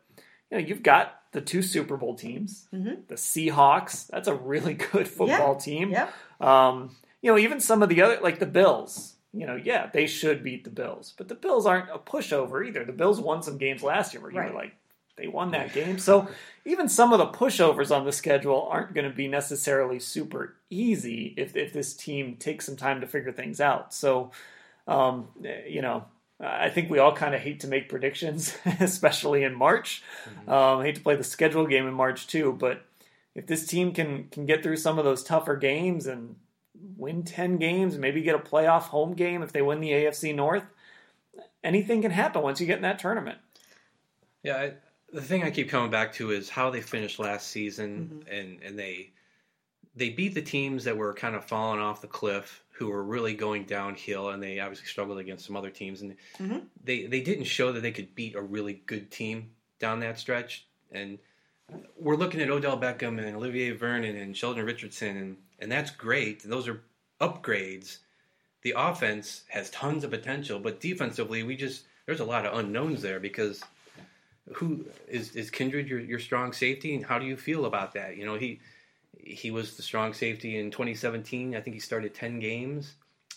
you 0.52 0.58
know, 0.58 0.66
you've 0.66 0.84
got 0.84 1.22
the 1.32 1.42
two 1.42 1.62
Super 1.62 1.98
Bowl 1.98 2.16
teams, 2.16 2.68
mm-hmm. 2.74 3.02
the 3.08 3.16
Seahawks. 3.16 4.08
That's 4.08 4.28
a 4.28 4.34
really 4.34 4.74
good 4.92 5.08
football 5.08 5.54
yeah. 5.54 5.64
team. 5.66 5.92
Yeah. 5.92 6.10
Um, 6.40 6.96
you 7.22 7.32
know, 7.32 7.38
even 7.38 7.60
some 7.60 7.84
of 7.84 7.90
the 7.90 8.02
other, 8.02 8.20
like 8.22 8.40
the 8.40 8.46
Bills 8.46 9.16
you 9.34 9.46
know, 9.46 9.56
yeah, 9.56 9.90
they 9.94 10.08
should 10.08 10.44
beat 10.44 10.64
the 10.64 10.70
Bills, 10.70 11.14
but 11.18 11.28
the 11.28 11.36
Bills 11.36 11.66
aren't 11.66 11.90
a 11.90 12.00
pushover 12.00 12.66
either. 12.68 12.84
The 12.84 12.94
Bills 12.94 13.22
won 13.22 13.44
some 13.44 13.58
games 13.58 13.84
last 13.84 14.14
year 14.14 14.24
where 14.24 14.32
you 14.32 14.40
right. 14.40 14.52
were 14.52 14.60
like, 14.60 14.76
they 15.18 15.28
won 15.28 15.52
that 15.52 15.74
game. 15.74 16.00
So 16.00 16.28
even 16.66 16.90
some 16.90 17.14
of 17.14 17.20
the 17.20 17.28
pushovers 17.28 17.96
on 17.96 18.06
the 18.06 18.12
schedule 18.12 18.68
aren't 18.72 18.94
going 18.94 19.10
to 19.10 19.16
be 19.16 19.28
necessarily 19.28 20.00
super 20.00 20.56
easy 20.70 21.34
if, 21.38 21.56
if 21.56 21.74
this 21.74 21.94
team 21.94 22.38
takes 22.38 22.66
some 22.66 22.76
time 22.76 23.02
to 23.02 23.08
figure 23.08 23.32
things 23.32 23.62
out. 23.62 23.94
So, 23.94 24.32
um, 24.88 25.28
you 25.68 25.84
know, 25.84 26.06
I 26.40 26.70
think 26.70 26.90
we 26.90 27.00
all 27.00 27.14
kind 27.14 27.36
of 27.36 27.42
hate 27.42 27.60
to 27.62 27.68
make 27.68 27.90
predictions, 27.90 28.58
especially 28.80 29.44
in 29.44 29.54
March. 29.56 30.02
Mm-hmm. 30.26 30.50
Um, 30.50 30.80
I 30.80 30.86
hate 30.86 30.96
to 30.96 31.02
play 31.02 31.16
the 31.16 31.24
schedule 31.24 31.66
game 31.66 31.86
in 31.88 31.94
March 31.94 32.28
too, 32.28 32.54
but 32.54 32.86
if 33.36 33.46
this 33.48 33.66
team 33.68 33.94
can 33.94 34.26
can 34.32 34.46
get 34.46 34.64
through 34.64 34.78
some 34.78 34.98
of 34.98 35.06
those 35.06 35.24
tougher 35.24 35.56
games 35.56 36.08
and 36.08 36.36
win 36.98 37.24
10 37.24 37.58
games, 37.58 37.98
maybe 37.98 38.22
get 38.22 38.36
a 38.36 38.40
playoff 38.40 38.84
home 38.84 39.14
game 39.14 39.42
if 39.44 39.52
they 39.52 39.62
win 39.62 39.82
the 39.82 39.92
AFC 39.92 40.34
North. 40.34 40.64
Anything 41.64 42.02
can 42.02 42.12
happen 42.12 42.42
once 42.42 42.62
you 42.62 42.68
get 42.68 42.78
in 42.78 42.84
that 42.84 43.00
tournament. 43.00 43.38
Yeah, 44.44 44.56
I, 44.58 44.74
the 45.12 45.22
thing 45.22 45.44
I 45.44 45.52
keep 45.52 45.70
coming 45.70 45.92
back 45.92 46.14
to 46.14 46.32
is 46.32 46.50
how 46.50 46.70
they 46.70 46.82
finished 46.82 47.20
last 47.20 47.48
season, 47.50 48.24
Mm-hmm. 48.24 48.34
and 48.34 48.64
and 48.64 48.80
they 48.80 49.12
they 49.96 50.10
beat 50.10 50.34
the 50.36 50.42
teams 50.42 50.86
that 50.86 50.96
were 50.96 51.14
kind 51.14 51.36
of 51.36 51.44
falling 51.44 51.82
off 51.82 52.00
the 52.02 52.08
cliff, 52.08 52.64
who 52.80 52.88
were 52.88 53.04
really 53.04 53.34
going 53.34 53.66
downhill, 53.66 54.30
and 54.30 54.42
they 54.42 54.58
obviously 54.62 54.88
struggled 54.88 55.20
against 55.20 55.46
some 55.46 55.58
other 55.58 55.70
teams, 55.70 56.02
and 56.02 56.16
Mm-hmm. 56.40 56.60
they 56.82 57.08
they 57.08 57.20
didn't 57.20 57.44
show 57.44 57.74
that 57.74 57.82
they 57.82 57.92
could 57.92 58.16
beat 58.16 58.36
a 58.36 58.42
really 58.42 58.82
good 58.86 59.12
team 59.12 59.52
down 59.80 60.00
that 60.00 60.18
stretch, 60.18 60.66
and 60.90 61.20
we're 62.00 62.16
looking 62.16 62.40
at 62.40 62.50
Odell 62.50 62.80
Beckham 62.80 63.20
and 63.22 63.36
Olivier 63.36 63.72
Vernon 63.72 64.16
and 64.16 64.36
Sheldon 64.36 64.66
Richardson, 64.66 65.18
and 65.18 65.38
and 65.60 65.70
that's 65.70 65.92
great. 65.92 66.42
Those 66.42 66.70
are 66.70 66.80
upgrades. 67.20 67.98
The 68.62 68.74
offense 68.78 69.44
has 69.50 69.70
tons 69.72 70.06
of 70.06 70.12
potential, 70.12 70.58
but 70.58 70.80
defensively, 70.80 71.44
we 71.44 71.58
just 71.58 71.84
there's 72.06 72.22
a 72.22 72.26
lot 72.26 72.46
of 72.46 72.58
unknowns 72.58 73.02
there 73.02 73.20
because 73.20 73.62
who 74.54 74.86
is 75.06 75.36
is 75.36 75.50
Kindred 75.50 75.90
your, 75.90 76.00
your 76.00 76.20
strong 76.20 76.54
safety, 76.54 76.96
and 76.96 77.06
how 77.06 77.20
do 77.20 77.26
you 77.26 77.36
feel 77.36 77.66
about 77.66 77.94
that? 77.96 78.16
You 78.16 78.26
know, 78.26 78.36
he 78.36 78.62
he 79.24 79.52
was 79.52 79.76
the 79.76 79.84
strong 79.84 80.14
safety 80.14 80.58
in 80.58 80.72
2017. 80.72 81.56
I 81.56 81.62
think 81.62 81.74
he 81.74 81.80
started 81.80 82.14
10 82.14 82.40
games, 82.40 82.96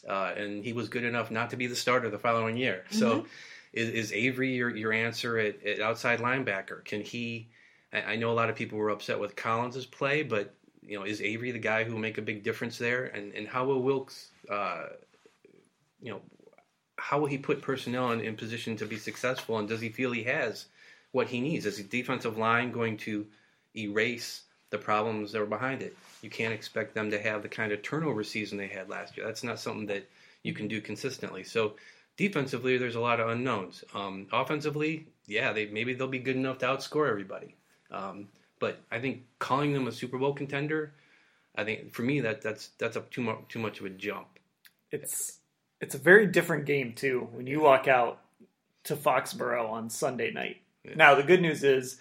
uh, 0.09 0.33
and 0.37 0.64
he 0.64 0.73
was 0.73 0.88
good 0.88 1.05
enough 1.05 1.31
not 1.31 1.51
to 1.51 1.57
be 1.57 1.66
the 1.66 1.77
starter 1.77 2.11
the 2.11 2.18
following 2.18 2.57
year. 2.57 2.85
So, 2.90 3.27
is, 3.73 3.88
is 3.88 4.12
Avery 4.12 4.55
your 4.55 4.75
your 4.75 4.92
answer 4.92 5.38
at, 5.38 5.64
at 5.64 5.81
outside 5.81 6.21
linebacker? 6.21 6.85
Can 6.85 7.01
he? 7.01 7.49
I, 7.92 8.03
I 8.03 8.16
know 8.16 8.31
a 8.31 8.35
lot 8.35 8.51
of 8.51 8.57
people 8.57 8.79
were 8.79 8.90
upset 8.90 9.18
with 9.18 9.37
Collins's 9.37 9.87
play, 9.87 10.23
but 10.23 10.55
you 10.83 10.99
know, 10.99 11.05
is 11.05 11.21
Avery 11.21 11.53
the 11.53 11.59
guy 11.59 11.85
who 11.85 11.92
will 11.92 12.01
make 12.01 12.18
a 12.18 12.23
big 12.23 12.42
difference 12.42 12.79
there? 12.79 13.07
And 13.07 13.33
and 13.33 13.49
how 13.49 13.64
will 13.64 13.83
Wilks? 13.83 14.31
Uh, 14.49 14.87
you 16.01 16.11
know, 16.11 16.21
how 16.99 17.18
will 17.18 17.29
he 17.29 17.38
put 17.38 17.62
personnel 17.62 18.11
in, 18.12 18.21
in 18.21 18.37
position 18.37 18.77
to 18.77 18.87
be 18.87 18.97
successful? 18.97 19.59
And 19.59 19.68
does 19.68 19.81
he 19.81 19.88
feel 19.88 20.12
he 20.12 20.25
has 20.25 20.66
what 21.12 21.29
he 21.29 21.40
needs? 21.40 21.64
Is 21.64 21.77
the 21.77 21.85
defensive 21.85 22.37
line 22.37 22.73
going 22.73 22.97
to 22.99 23.27
erase 23.77 24.42
the 24.72 24.78
problems 24.78 25.30
that 25.30 25.38
were 25.38 25.46
behind 25.46 25.82
it? 25.82 25.96
You 26.22 26.30
can't 26.30 26.52
expect 26.52 26.94
them 26.94 27.12
to 27.12 27.22
have 27.22 27.42
the 27.42 27.48
kind 27.48 27.70
of 27.70 27.82
turnover 27.82 28.24
season 28.24 28.58
they 28.58 28.66
had 28.66 28.88
last 28.88 29.16
year. 29.16 29.24
That's 29.24 29.44
not 29.44 29.61
something 29.61 29.87
that 29.87 30.08
you 30.42 30.52
can 30.52 30.66
do 30.66 30.80
consistently. 30.80 31.44
So 31.44 31.76
defensively, 32.16 32.78
there's 32.78 32.96
a 32.96 33.00
lot 33.00 33.20
of 33.20 33.28
unknowns. 33.28 33.85
Um, 33.94 34.26
offensively, 34.32 35.06
yeah, 35.26 35.52
they 35.52 35.66
maybe 35.66 35.94
they'll 35.94 36.08
be 36.08 36.18
good 36.18 36.37
enough 36.37 36.58
to 36.58 36.66
outscore 36.66 37.08
everybody. 37.08 37.54
Um, 37.92 38.28
but 38.58 38.80
I 38.90 38.98
think 38.98 39.22
calling 39.38 39.72
them 39.72 39.87
a 39.87 39.92
Super 39.92 40.18
Bowl 40.18 40.32
contender, 40.32 40.94
I 41.54 41.64
think 41.64 41.92
for 41.92 42.02
me 42.02 42.20
that 42.20 42.42
that's 42.42 42.70
that's 42.78 42.96
a 42.96 43.00
too 43.02 43.22
much 43.22 43.38
too 43.48 43.58
much 43.58 43.80
of 43.80 43.87
a 43.87 43.90
jump. 43.90 44.38
It's 44.90 45.38
it's 45.80 45.94
a 45.94 45.98
very 45.98 46.26
different 46.26 46.64
game 46.66 46.92
too 46.94 47.28
when 47.32 47.46
you 47.46 47.61
walk 47.61 47.88
out 47.88 48.20
to 48.85 48.96
Foxborough 48.96 49.68
on 49.70 49.90
Sunday 49.90 50.32
night. 50.32 50.58
Now 50.96 51.14
the 51.14 51.22
good 51.22 51.40
news 51.40 51.62
is 51.62 51.98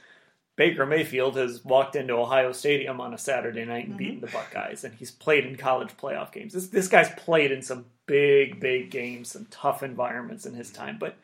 Baker 0.56 0.86
Mayfield 0.86 1.38
has 1.38 1.64
walked 1.64 1.96
into 1.96 2.14
Ohio 2.14 2.52
Stadium 2.52 3.00
on 3.00 3.14
a 3.14 3.18
Saturday 3.18 3.66
night 3.66 3.88
and 3.88 3.98
beaten 3.98 4.16
mm-hmm. 4.16 4.26
the 4.26 4.32
Buckeyes, 4.32 4.84
and 4.84 4.94
he's 4.94 5.12
played 5.12 5.46
in 5.46 5.56
college 5.56 5.96
playoff 5.98 6.32
games. 6.32 6.54
This 6.54 6.68
this 6.68 6.88
guy's 6.88 7.10
played 7.12 7.52
in 7.52 7.62
some 7.62 7.86
big, 8.06 8.60
big 8.60 8.92
games, 8.92 9.32
some 9.32 9.48
tough 9.50 9.84
environments 9.84 10.46
in 10.46 10.54
his 10.54 10.68
mm-hmm. 10.68 10.84
time, 10.84 10.98
but 11.00 11.18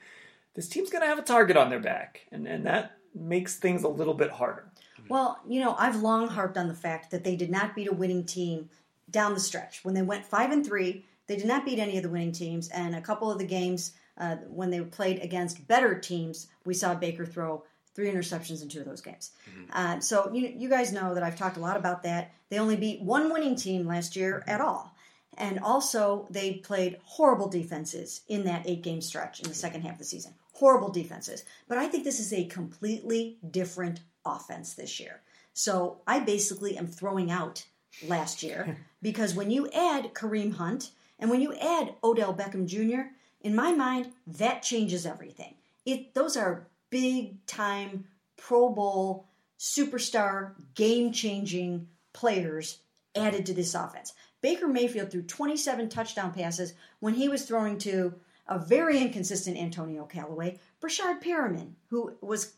this 0.54 0.70
team's 0.70 0.90
gonna 0.90 1.06
have 1.06 1.20
a 1.20 1.24
target 1.24 1.58
on 1.58 1.70
their 1.70 1.80
back, 1.80 2.22
and, 2.32 2.48
and 2.48 2.66
that 2.66 2.98
makes 3.14 3.58
things 3.58 3.84
a 3.84 3.90
little 3.90 4.14
bit 4.14 4.32
harder. 4.32 4.66
Mm-hmm. 5.00 5.14
Well, 5.14 5.40
you 5.48 5.60
know, 5.60 5.76
I've 5.78 5.98
long 5.98 6.30
harped 6.30 6.58
on 6.58 6.68
the 6.68 6.74
fact 6.74 7.12
that 7.12 7.24
they 7.24 7.36
did 7.36 7.52
not 7.52 7.76
beat 7.76 7.92
a 7.92 7.94
winning 7.94 8.26
team 8.26 8.70
down 9.12 9.34
the 9.34 9.40
stretch. 9.40 9.84
When 9.84 9.94
they 9.94 10.02
went 10.02 10.26
five 10.26 10.52
and 10.52 10.66
three, 10.66 11.06
they 11.28 11.36
did 11.36 11.48
not 11.48 11.66
beat 11.66 11.80
any 11.80 11.98
of 11.98 12.04
the 12.04 12.10
winning 12.10 12.32
teams, 12.32 12.70
and 12.70 12.96
a 12.96 13.02
couple 13.02 13.30
of 13.30 13.38
the 13.38 13.46
games 13.46 13.92
uh, 14.18 14.38
when 14.50 14.72
they 14.72 14.80
played 14.82 15.20
against 15.20 15.68
better 15.68 16.00
teams, 16.00 16.48
we 16.66 16.74
saw 16.74 16.96
Baker 16.96 17.26
throw 17.26 17.64
three 17.98 18.12
interceptions 18.12 18.62
in 18.62 18.70
two 18.70 18.80
of 18.80 18.86
those 18.86 19.02
games. 19.02 19.32
Mm-hmm. 19.50 19.72
Uh, 19.74 20.00
so 20.00 20.32
you, 20.32 20.54
you 20.56 20.70
guys 20.70 20.94
know 20.94 21.16
that 21.16 21.24
I've 21.24 21.36
talked 21.36 21.58
a 21.58 21.60
lot 21.60 21.78
about 21.78 22.04
that. 22.04 22.32
They 22.50 22.60
only 22.60 22.76
beat 22.76 23.02
one 23.02 23.34
winning 23.34 23.56
team 23.56 23.88
last 23.88 24.16
year 24.16 24.42
mm-hmm. 24.42 24.52
at 24.52 24.62
all. 24.62 24.94
And 25.36 25.60
also, 25.60 26.28
they 26.30 26.54
played 26.54 27.00
horrible 27.04 27.48
defenses 27.48 28.22
in 28.28 28.44
that 28.44 28.68
eight 28.68 28.84
game 28.84 29.02
stretch 29.02 29.40
in 29.40 29.46
the 29.46 29.50
mm-hmm. 29.50 29.58
second 29.58 29.82
half 29.82 29.94
of 29.94 29.98
the 29.98 30.04
season. 30.04 30.36
Horrible 30.54 30.92
defenses. 30.92 31.44
But 31.68 31.80
I 31.80 31.88
think 31.88 32.04
this 32.04 32.20
is 32.20 32.32
a 32.34 32.46
completely 32.46 33.38
different 33.50 34.02
offense 34.24 34.76
this 34.76 35.00
year. 35.00 35.22
So 35.54 36.02
I 36.06 36.20
basically 36.20 36.78
am 36.78 36.86
throwing 36.86 37.32
out 37.32 37.66
last 38.08 38.44
year 38.44 38.78
because 39.02 39.34
when 39.34 39.50
you 39.50 39.72
add 39.72 40.14
Kareem 40.14 40.54
Hunt 40.54 40.92
and 41.18 41.32
when 41.32 41.42
you 41.42 41.56
add 41.56 41.96
Odell 42.04 42.36
Beckham 42.36 42.68
Jr., 42.68 43.10
in 43.42 43.56
my 43.56 43.72
mind, 43.72 44.12
that 44.28 44.62
changes 44.62 45.08
everything. 45.08 45.56
It 45.84 46.14
those 46.14 46.38
are 46.38 46.68
big 46.90 47.46
time 47.46 48.06
Pro 48.38 48.70
Bowl 48.70 49.28
superstar 49.60 50.54
game 50.76 51.12
changing 51.12 51.88
players 52.14 52.80
added 53.16 53.46
to 53.46 53.54
this 53.54 53.76
offense. 53.76 54.14
Baker 54.42 54.68
Mayfield 54.68 55.12
threw 55.12 55.24
27 55.24 55.90
touchdown 55.90 56.34
passes 56.34 56.74
when 57.00 57.16
he 57.16 57.28
was 57.28 57.46
throwing 57.46 57.78
to 57.80 58.14
a 58.48 58.60
very 58.60 59.00
inconsistent 59.00 59.58
Antonio 59.58 60.06
Callaway, 60.06 60.60
Breshad 60.82 61.22
Perriman, 61.22 61.72
who 61.90 62.14
was 62.22 62.54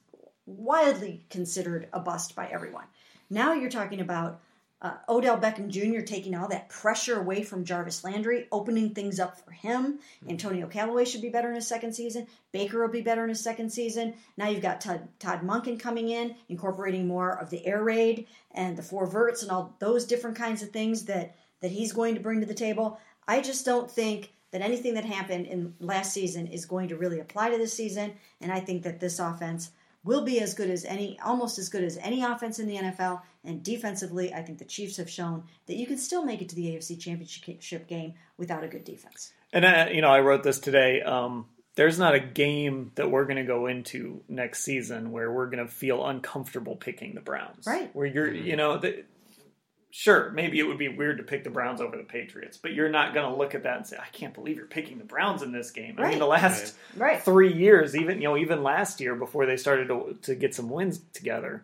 widely 0.45 1.25
considered 1.29 1.87
a 1.93 1.99
bust 1.99 2.35
by 2.35 2.47
everyone. 2.47 2.85
Now 3.29 3.53
you're 3.53 3.69
talking 3.69 4.01
about 4.01 4.41
uh, 4.81 4.93
Odell 5.09 5.37
Beckham 5.37 5.67
Jr. 5.67 6.05
taking 6.05 6.35
all 6.35 6.47
that 6.47 6.69
pressure 6.69 7.19
away 7.19 7.43
from 7.43 7.65
Jarvis 7.65 8.03
Landry, 8.03 8.47
opening 8.51 8.93
things 8.93 9.19
up 9.19 9.37
for 9.37 9.51
him. 9.51 9.99
Antonio 10.27 10.67
Callaway 10.67 11.03
should 11.03 11.21
be 11.21 11.29
better 11.29 11.49
in 11.49 11.55
his 11.55 11.67
second 11.67 11.93
season. 11.93 12.27
Baker 12.53 12.81
will 12.81 12.91
be 12.91 13.01
better 13.01 13.23
in 13.23 13.29
his 13.29 13.43
second 13.43 13.71
season. 13.71 14.13
Now 14.37 14.47
you've 14.47 14.61
got 14.61 14.79
Todd, 14.79 15.07
Todd 15.19 15.41
Monken 15.41 15.79
coming 15.79 16.09
in, 16.09 16.35
incorporating 16.47 17.07
more 17.07 17.37
of 17.37 17.49
the 17.49 17.65
air 17.65 17.83
raid 17.83 18.27
and 18.51 18.77
the 18.77 18.83
four 18.83 19.05
verts 19.05 19.43
and 19.43 19.51
all 19.51 19.75
those 19.79 20.05
different 20.05 20.37
kinds 20.37 20.63
of 20.63 20.69
things 20.69 21.05
that, 21.05 21.35
that 21.59 21.71
he's 21.71 21.91
going 21.91 22.15
to 22.15 22.21
bring 22.21 22.39
to 22.39 22.45
the 22.45 22.53
table. 22.53 22.99
I 23.27 23.41
just 23.41 23.65
don't 23.65 23.91
think 23.91 24.31
that 24.51 24.61
anything 24.61 24.93
that 24.93 25.05
happened 25.05 25.45
in 25.45 25.75
last 25.79 26.13
season 26.13 26.47
is 26.47 26.65
going 26.65 26.87
to 26.87 26.95
really 26.95 27.19
apply 27.19 27.49
to 27.49 27.57
this 27.57 27.73
season. 27.73 28.13
And 28.41 28.51
I 28.51 28.61
think 28.61 28.83
that 28.83 28.99
this 28.99 29.19
offense 29.19 29.71
will 30.03 30.23
be 30.23 30.39
as 30.39 30.53
good 30.53 30.69
as 30.69 30.85
any, 30.85 31.19
almost 31.23 31.59
as 31.59 31.69
good 31.69 31.83
as 31.83 31.97
any 31.97 32.23
offense 32.23 32.59
in 32.59 32.67
the 32.67 32.75
NFL. 32.75 33.21
And 33.43 33.63
defensively, 33.63 34.33
I 34.33 34.41
think 34.41 34.59
the 34.59 34.65
Chiefs 34.65 34.97
have 34.97 35.09
shown 35.09 35.43
that 35.67 35.75
you 35.75 35.85
can 35.85 35.97
still 35.97 36.23
make 36.23 36.41
it 36.41 36.49
to 36.49 36.55
the 36.55 36.67
AFC 36.67 36.99
Championship 36.99 37.87
game 37.87 38.13
without 38.37 38.63
a 38.63 38.67
good 38.67 38.83
defense. 38.83 39.33
And 39.51 39.65
uh, 39.65 39.87
you 39.91 40.01
know, 40.01 40.09
I 40.09 40.19
wrote 40.19 40.43
this 40.43 40.59
today. 40.59 41.01
Um, 41.01 41.45
there's 41.75 41.97
not 41.97 42.13
a 42.13 42.19
game 42.19 42.91
that 42.95 43.09
we're 43.09 43.23
going 43.23 43.37
to 43.37 43.43
go 43.43 43.67
into 43.67 44.21
next 44.27 44.63
season 44.63 45.11
where 45.11 45.31
we're 45.31 45.49
going 45.49 45.65
to 45.65 45.71
feel 45.71 46.05
uncomfortable 46.05 46.75
picking 46.75 47.15
the 47.15 47.21
Browns. 47.21 47.65
Right. 47.65 47.89
Where 47.95 48.05
you're, 48.05 48.33
you 48.33 48.57
know, 48.57 48.77
the, 48.77 49.05
sure, 49.91 50.29
maybe 50.31 50.59
it 50.59 50.63
would 50.63 50.77
be 50.77 50.87
weird 50.87 51.17
to 51.17 51.23
pick 51.23 51.43
the 51.43 51.49
Browns 51.49 51.81
over 51.81 51.97
the 51.97 52.03
Patriots, 52.03 52.57
but 52.57 52.73
you're 52.73 52.89
not 52.89 53.13
going 53.13 53.29
to 53.31 53.37
look 53.37 53.55
at 53.55 53.63
that 53.63 53.77
and 53.77 53.87
say, 53.87 53.97
"I 53.97 54.07
can't 54.11 54.33
believe 54.33 54.57
you're 54.57 54.65
picking 54.65 54.97
the 54.97 55.03
Browns 55.03 55.41
in 55.41 55.51
this 55.51 55.71
game." 55.71 55.95
I 55.97 56.09
mean, 56.09 56.19
the 56.19 56.25
last 56.27 56.75
Right. 56.95 57.21
three 57.21 57.51
years, 57.53 57.95
even 57.95 58.17
you 58.21 58.25
know, 58.27 58.37
even 58.37 58.63
last 58.63 58.99
year 58.99 59.15
before 59.15 59.45
they 59.45 59.57
started 59.57 59.87
to, 59.87 60.17
to 60.23 60.35
get 60.35 60.53
some 60.55 60.69
wins 60.69 61.01
together, 61.13 61.63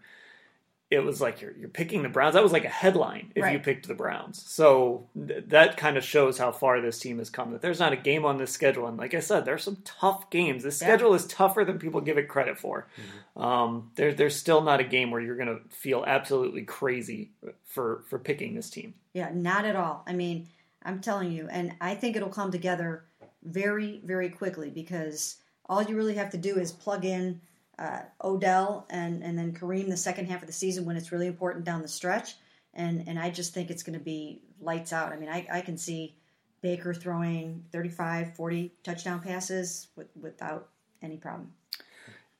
it 0.91 0.99
was 0.99 1.19
like 1.19 1.41
you're 1.41 1.51
you're 1.57 1.67
picking 1.69 2.03
the 2.03 2.09
Browns. 2.09 2.35
That 2.35 2.43
was 2.43 2.51
like 2.51 2.65
a 2.65 2.69
headline 2.69 3.31
if 3.35 3.51
you 3.51 3.59
picked 3.59 3.87
the 3.87 3.95
Browns. 3.95 4.43
So 4.45 5.07
th- 5.27 5.45
that 5.47 5.77
kind 5.77 5.97
of 5.97 6.03
shows 6.03 6.37
how 6.37 6.51
far 6.51 6.79
this 6.79 6.99
team 6.99 7.17
has 7.17 7.29
come. 7.29 7.51
That 7.51 7.61
there's 7.61 7.79
not 7.79 7.91
a 7.93 7.97
game 7.97 8.23
on 8.23 8.37
this 8.37 8.51
schedule, 8.51 8.85
and 8.87 8.97
like 8.97 9.13
I 9.15 9.19
said, 9.19 9.45
there's 9.45 9.63
some 9.63 9.77
tough 9.83 10.29
games. 10.29 10.63
This 10.63 10.79
Yeah. 10.81 10.87
schedule 10.87 11.13
is 11.15 11.25
tougher 11.25 11.65
than 11.65 11.79
people 11.79 12.01
give 12.01 12.17
it 12.17 12.27
credit 12.29 12.57
for. 12.59 12.87
Um, 13.35 13.91
there, 13.95 14.13
there's 14.13 14.35
still 14.35 14.61
not 14.61 14.79
a 14.79 14.83
game 14.83 15.11
where 15.11 15.21
you're 15.21 15.35
going 15.35 15.47
to 15.47 15.75
feel 15.75 16.03
absolutely 16.05 16.63
crazy 16.63 17.31
for 17.65 18.03
for 18.07 18.19
picking 18.19 18.53
this 18.55 18.69
team. 18.69 18.93
Yeah, 19.13 19.31
not 19.33 19.65
at 19.65 19.75
all. 19.75 20.03
I 20.05 20.13
mean, 20.13 20.47
I'm 20.83 21.01
telling 21.01 21.31
you, 21.31 21.47
and 21.49 21.73
I 21.81 21.95
think 21.95 22.15
it'll 22.15 22.29
come 22.29 22.51
together 22.51 23.05
very, 23.43 24.01
very 24.03 24.29
quickly 24.29 24.69
because 24.69 25.37
all 25.67 25.81
you 25.81 25.95
really 25.95 26.15
have 26.15 26.29
to 26.31 26.37
do 26.37 26.57
is 26.57 26.71
plug 26.71 27.05
in 27.05 27.41
uh, 27.77 28.01
Odell 28.23 28.85
and 28.89 29.23
and 29.23 29.37
then 29.37 29.53
Kareem 29.53 29.89
the 29.89 29.97
second 29.97 30.27
half 30.27 30.41
of 30.41 30.47
the 30.47 30.53
season 30.53 30.85
when 30.85 30.95
it's 30.95 31.11
really 31.11 31.27
important 31.27 31.65
down 31.65 31.81
the 31.81 31.87
stretch, 31.87 32.35
and 32.73 33.07
and 33.07 33.19
I 33.19 33.29
just 33.29 33.53
think 33.53 33.69
it's 33.69 33.83
going 33.83 33.97
to 33.97 34.03
be 34.03 34.41
lights 34.61 34.93
out. 34.93 35.11
I 35.11 35.17
mean, 35.17 35.29
I, 35.29 35.47
I 35.51 35.61
can 35.61 35.77
see 35.77 36.15
Baker 36.61 36.93
throwing 36.93 37.63
35, 37.71 38.35
40 38.35 38.71
touchdown 38.83 39.21
passes 39.21 39.87
with, 39.95 40.07
without 40.19 40.69
any 41.01 41.17
problem. 41.17 41.51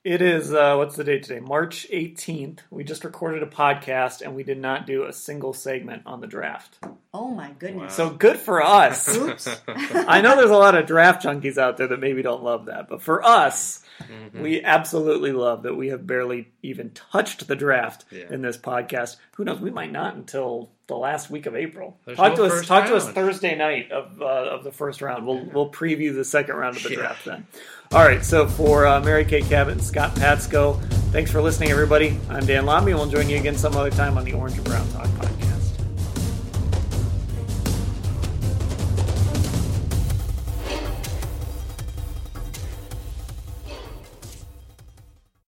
It 0.06 0.22
is 0.22 0.54
uh, 0.54 0.76
what's 0.76 0.96
the 0.96 1.04
date 1.04 1.24
today? 1.24 1.40
March 1.40 1.88
18th. 1.92 2.60
We 2.70 2.84
just 2.84 3.04
recorded 3.04 3.42
a 3.42 3.48
podcast 3.48 4.22
and 4.22 4.36
we 4.36 4.44
did 4.44 4.60
not 4.60 4.86
do 4.86 5.06
a 5.06 5.12
single 5.12 5.52
segment 5.52 6.04
on 6.06 6.22
the 6.22 6.28
draft. 6.28 6.78
Oh 7.12 7.30
my 7.32 7.50
goodness. 7.58 7.96
So 7.96 8.12
good 8.12 8.38
for 8.38 8.62
us. 8.62 9.18
Oops. 9.18 9.48
I 9.68 10.22
know 10.22 10.36
there's 10.36 10.52
a 10.52 10.58
lot 10.58 10.76
of 10.76 10.86
draft 10.86 11.24
junkies 11.26 11.58
out 11.58 11.78
there 11.78 11.88
that 11.88 12.00
maybe 12.00 12.22
don't 12.22 12.44
love 12.44 12.66
that, 12.68 12.88
but 12.88 13.02
for 13.02 13.24
us, 13.26 13.82
Mm-hmm. 13.96 14.42
we 14.42 14.62
absolutely 14.62 15.32
love 15.32 15.64
that 15.64 15.76
we 15.76 15.88
have 15.88 16.06
barely 16.06 16.52
even 16.62 16.90
touched 16.92 17.48
the 17.48 17.56
draft 17.56 18.04
Yeah. 18.12 18.26
in 18.30 18.42
this 18.42 18.58
podcast. 18.58 19.16
Who 19.38 19.46
knows? 19.46 19.62
We 19.62 19.72
might 19.72 19.94
not 19.94 20.16
until 20.16 20.70
the 20.88 20.98
last 20.98 21.30
week 21.30 21.46
of 21.46 21.56
April. 21.56 21.98
There's 22.04 22.18
talk 22.18 22.32
no 22.32 22.36
to 22.36 22.44
us. 22.44 22.52
first 22.52 22.68
Talk 22.68 22.88
to 22.88 22.96
us. 22.98 23.08
Thursday 23.10 23.56
night 23.56 23.94
of 23.94 24.22
uh, 24.22 24.26
of 24.26 24.66
the 24.66 24.74
first 24.74 25.02
round. 25.02 25.26
We'll 25.26 25.46
we'll 25.46 25.72
preview 25.72 26.14
the 26.14 26.26
second 26.26 26.58
round 26.58 26.76
of 26.76 26.84
the 26.84 26.90
Yeah. 26.90 26.96
draft 26.98 27.24
then. 27.24 27.48
All 27.96 28.04
right. 28.04 28.26
So 28.26 28.46
for 28.46 28.86
uh, 28.86 29.00
Mary 29.00 29.24
Kay 29.24 29.42
Cabot 29.42 29.72
and 29.72 29.82
Scott 29.82 30.14
Patsko, 30.16 30.82
thanks 31.14 31.32
for 31.32 31.42
listening, 31.42 31.72
everybody. 31.72 32.20
I'm 32.30 32.46
Dan 32.46 32.66
Labbe. 32.66 32.88
We'll 32.88 33.06
join 33.06 33.30
you 33.30 33.38
again 33.38 33.56
some 33.56 33.78
other 33.78 33.90
time 33.90 34.18
on 34.18 34.26
the 34.26 34.34
Orange 34.34 34.58
and 34.58 34.66
Brown 34.66 34.86
Talk 34.90 35.08
podcast. 35.08 35.55